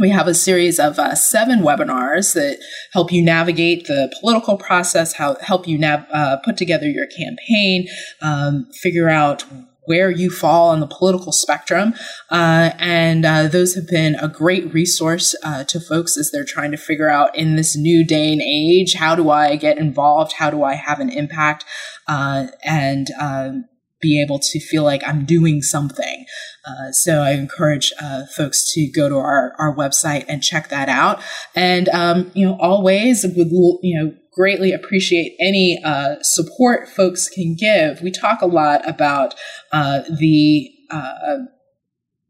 we 0.00 0.10
have 0.10 0.26
a 0.26 0.34
series 0.34 0.78
of 0.78 0.98
uh, 0.98 1.14
seven 1.14 1.60
webinars 1.60 2.34
that 2.34 2.58
help 2.92 3.12
you 3.12 3.22
navigate 3.22 3.86
the 3.86 4.12
political 4.20 4.56
process, 4.56 5.14
how 5.14 5.36
help 5.40 5.68
you 5.68 5.78
nav- 5.78 6.06
uh, 6.12 6.38
put 6.44 6.56
together 6.56 6.88
your 6.88 7.06
campaign, 7.06 7.86
um, 8.22 8.66
figure 8.72 9.08
out 9.08 9.44
where 9.84 10.10
you 10.10 10.30
fall 10.30 10.70
on 10.70 10.80
the 10.80 10.86
political 10.86 11.32
spectrum. 11.32 11.92
Uh, 12.30 12.70
and 12.78 13.24
uh, 13.24 13.48
those 13.48 13.74
have 13.74 13.88
been 13.88 14.14
a 14.16 14.28
great 14.28 14.72
resource 14.72 15.34
uh, 15.42 15.64
to 15.64 15.80
folks 15.80 16.16
as 16.16 16.30
they're 16.30 16.44
trying 16.44 16.70
to 16.70 16.76
figure 16.76 17.10
out 17.10 17.36
in 17.36 17.56
this 17.56 17.76
new 17.76 18.04
day 18.06 18.32
and 18.32 18.40
age 18.40 18.94
how 18.94 19.14
do 19.14 19.30
I 19.30 19.56
get 19.56 19.78
involved? 19.78 20.34
How 20.34 20.50
do 20.50 20.62
I 20.62 20.74
have 20.74 21.00
an 21.00 21.10
impact? 21.10 21.64
Uh, 22.06 22.46
and 22.64 23.08
um, 23.20 23.64
be 24.02 24.20
able 24.20 24.38
to 24.38 24.60
feel 24.60 24.82
like 24.82 25.02
I'm 25.06 25.24
doing 25.24 25.62
something. 25.62 26.26
Uh, 26.66 26.92
so 26.92 27.22
I 27.22 27.30
encourage 27.30 27.92
uh, 28.00 28.26
folks 28.36 28.70
to 28.74 28.90
go 28.90 29.08
to 29.08 29.16
our, 29.16 29.54
our 29.58 29.74
website 29.74 30.26
and 30.28 30.42
check 30.42 30.68
that 30.68 30.88
out. 30.88 31.22
And, 31.54 31.88
um, 31.88 32.30
you 32.34 32.44
know, 32.44 32.58
always 32.60 33.24
would, 33.24 33.48
you 33.82 33.98
know, 33.98 34.14
greatly 34.34 34.72
appreciate 34.72 35.36
any 35.40 35.80
uh, 35.84 36.16
support 36.22 36.88
folks 36.88 37.28
can 37.28 37.54
give. 37.54 38.02
We 38.02 38.10
talk 38.10 38.42
a 38.42 38.46
lot 38.46 38.86
about 38.88 39.34
uh, 39.72 40.02
the, 40.18 40.70
uh, 40.90 41.38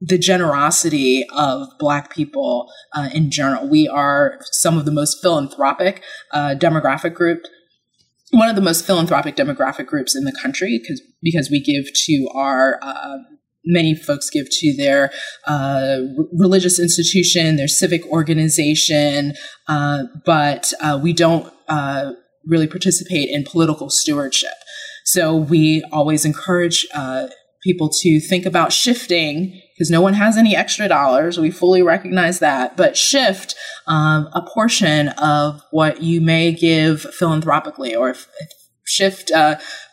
the 0.01 0.19
generosity 0.19 1.25
of 1.33 1.69
Black 1.79 2.13
people 2.13 2.71
uh, 2.93 3.09
in 3.15 3.31
general. 3.31 3.69
We 3.69 3.89
are 3.89 4.39
some 4.43 4.77
of 4.77 4.85
the 4.85 4.91
most 4.91 5.23
philanthropic 5.23 6.03
demographic 6.35 7.15
group 7.15 7.47
one 8.33 8.49
of 8.49 8.57
the 8.57 8.63
most 8.63 8.87
philanthropic 8.87 9.37
demographic 9.37 9.87
groups 9.87 10.17
in 10.17 10.25
the 10.25 10.33
country 10.33 10.79
because 10.79 11.03
because 11.23 11.51
we 11.51 11.61
give 11.61 11.93
to 12.07 12.29
our 12.35 12.79
uh, 12.83 13.19
many 13.65 13.95
folks 13.95 14.31
give 14.31 14.49
to 14.51 14.77
their 14.77 15.13
uh, 15.47 16.01
religious 16.33 16.81
institution, 16.81 17.57
their 17.57 17.69
civic 17.69 18.05
organization, 18.07 19.35
uh, 19.69 20.05
but 20.25 20.73
uh, 20.81 20.99
we 21.03 21.13
don't 21.13 21.53
uh, 21.69 22.13
really 22.47 22.67
participate 22.67 23.29
in 23.31 23.45
political 23.45 23.89
stewardship. 23.91 24.55
So 25.05 25.37
we 25.37 25.83
always 25.93 26.25
encourage 26.25 26.87
uh, 26.95 27.29
people 27.63 27.89
to 27.89 28.21
think 28.21 28.47
about 28.47 28.73
shifting 28.73 29.61
because 29.75 29.91
no 29.91 30.01
one 30.01 30.15
has 30.15 30.37
any 30.37 30.55
extra 30.57 30.89
dollars. 30.89 31.39
We 31.39 31.51
fully 31.51 31.83
recognize 31.83 32.41
that, 32.41 32.77
but 32.77 32.97
shift 32.97 33.55
um, 33.87 34.29
a 34.33 34.43
portion 34.43 35.09
of 35.11 35.63
what 35.71 36.03
you 36.03 36.21
may 36.21 36.53
give 36.53 37.03
philanthropically 37.03 37.95
or 37.95 38.11
if, 38.11 38.27
if 38.41 38.62
shift 38.93 39.31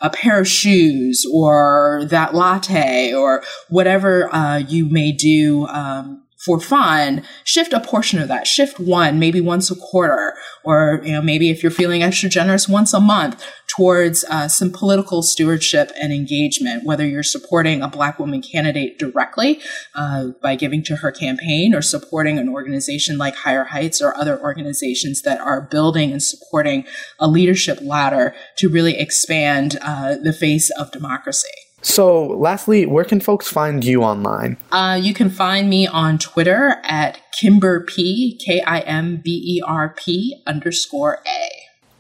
a 0.02 0.10
pair 0.12 0.40
of 0.42 0.48
shoes 0.48 1.26
or 1.34 2.04
that 2.10 2.34
latte 2.34 3.14
or 3.14 3.44
whatever 3.70 4.34
uh, 4.34 4.58
you 4.58 4.86
may 4.86 5.12
do 5.12 5.66
um, 5.68 6.24
for 6.40 6.60
fun, 6.60 7.24
shift 7.44 7.74
a 7.74 7.82
portion 7.82 8.18
of 8.20 8.30
that. 8.30 8.48
Shift 8.48 8.80
one, 8.80 9.20
maybe 9.20 9.42
once 9.42 9.70
a 9.70 9.76
quarter, 9.76 10.36
or 10.64 11.02
you 11.04 11.12
know, 11.12 11.22
maybe 11.22 11.50
if 11.50 11.62
you're 11.62 11.72
feeling 11.72 12.02
extra 12.02 12.30
generous, 12.30 12.68
once 12.68 12.94
a 12.94 13.00
month 13.00 13.44
towards 13.68 14.24
uh, 14.26 14.48
some 14.48 14.72
political 14.72 15.22
stewardship 15.22 15.92
and 16.02 16.14
engagement. 16.14 16.86
Whether 16.86 17.06
you're 17.06 17.24
supporting 17.24 17.82
a 17.82 17.90
Black 17.90 18.20
woman 18.20 18.42
candidate 18.42 18.98
directly 18.98 19.60
uh, 19.94 20.28
by 20.42 20.56
giving 20.56 20.82
to 20.84 20.98
her 20.98 21.12
campaign, 21.12 21.76
or 21.76 21.82
supporting 21.82 22.38
an 22.38 22.48
organization 22.48 23.18
like 23.18 23.36
Higher 23.36 23.66
Heights 23.66 24.02
or 24.02 24.16
other 24.16 24.40
organizations 24.40 25.22
that 25.24 25.42
are 25.42 25.62
building 25.62 26.12
and 26.12 26.24
supporting 26.24 26.86
a 27.20 27.28
leadership 27.28 27.80
ladder 27.82 28.34
to 28.58 28.70
really 28.70 28.98
expand 28.98 29.78
uh, 29.82 30.16
the 30.16 30.34
face 30.34 30.70
of 30.72 30.92
democracy. 30.92 31.50
So, 31.82 32.28
lastly, 32.28 32.86
where 32.86 33.06
can 33.06 33.20
folks 33.20 33.48
find 33.48 33.84
you 33.84 34.04
online? 34.04 34.58
Uh, 34.72 35.00
you 35.02 35.14
can 35.14 35.30
find 35.30 35.70
me 35.70 35.88
on 35.88 36.18
Twitter 36.18 36.78
at 36.84 37.20
Kimber 37.32 37.86
P, 37.86 38.40
K 38.44 38.62
I 38.62 38.80
M 38.82 39.18
B 39.18 39.42
E 39.58 39.62
R 39.66 39.96
P 39.98 40.42
underscore 40.46 41.22
A. 41.26 41.50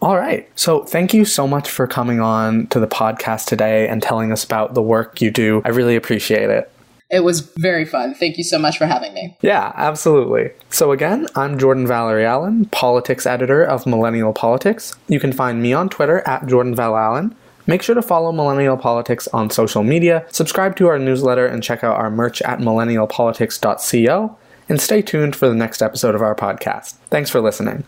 All 0.01 0.17
right. 0.17 0.49
So, 0.55 0.83
thank 0.83 1.13
you 1.13 1.25
so 1.25 1.47
much 1.47 1.69
for 1.69 1.87
coming 1.87 2.19
on 2.19 2.67
to 2.67 2.79
the 2.79 2.87
podcast 2.87 3.45
today 3.45 3.87
and 3.87 4.01
telling 4.01 4.31
us 4.31 4.43
about 4.43 4.73
the 4.73 4.81
work 4.81 5.21
you 5.21 5.31
do. 5.31 5.61
I 5.65 5.69
really 5.69 5.95
appreciate 5.95 6.49
it. 6.49 6.71
It 7.11 7.23
was 7.23 7.41
very 7.57 7.85
fun. 7.85 8.13
Thank 8.13 8.37
you 8.37 8.43
so 8.43 8.59
much 8.59 8.77
for 8.77 8.85
having 8.85 9.13
me. 9.15 9.35
Yeah, 9.41 9.71
absolutely. 9.75 10.51
So, 10.69 10.91
again, 10.91 11.25
I'm 11.35 11.57
Jordan 11.57 11.87
Valerie 11.87 12.25
Allen, 12.25 12.65
politics 12.65 13.25
editor 13.25 13.63
of 13.63 13.87
Millennial 13.87 14.31
Politics. 14.31 14.95
You 15.07 15.19
can 15.19 15.33
find 15.33 15.61
me 15.61 15.73
on 15.73 15.89
Twitter 15.89 16.19
at 16.27 16.45
Jordan 16.45 16.75
Val 16.75 16.95
Allen. 16.95 17.35
Make 17.69 17.83
sure 17.83 17.93
to 17.93 18.01
follow 18.01 18.31
Millennial 18.31 18.77
Politics 18.77 19.27
on 19.27 19.51
social 19.51 19.83
media, 19.83 20.25
subscribe 20.31 20.75
to 20.77 20.87
our 20.87 20.97
newsletter, 20.97 21.45
and 21.45 21.61
check 21.61 21.83
out 21.83 21.97
our 21.97 22.09
merch 22.09 22.41
at 22.41 22.57
millennialpolitics.co. 22.57 24.37
And 24.69 24.81
stay 24.81 25.03
tuned 25.03 25.35
for 25.35 25.47
the 25.47 25.53
next 25.53 25.83
episode 25.83 26.15
of 26.15 26.23
our 26.23 26.33
podcast. 26.33 26.93
Thanks 27.11 27.29
for 27.29 27.41
listening. 27.41 27.85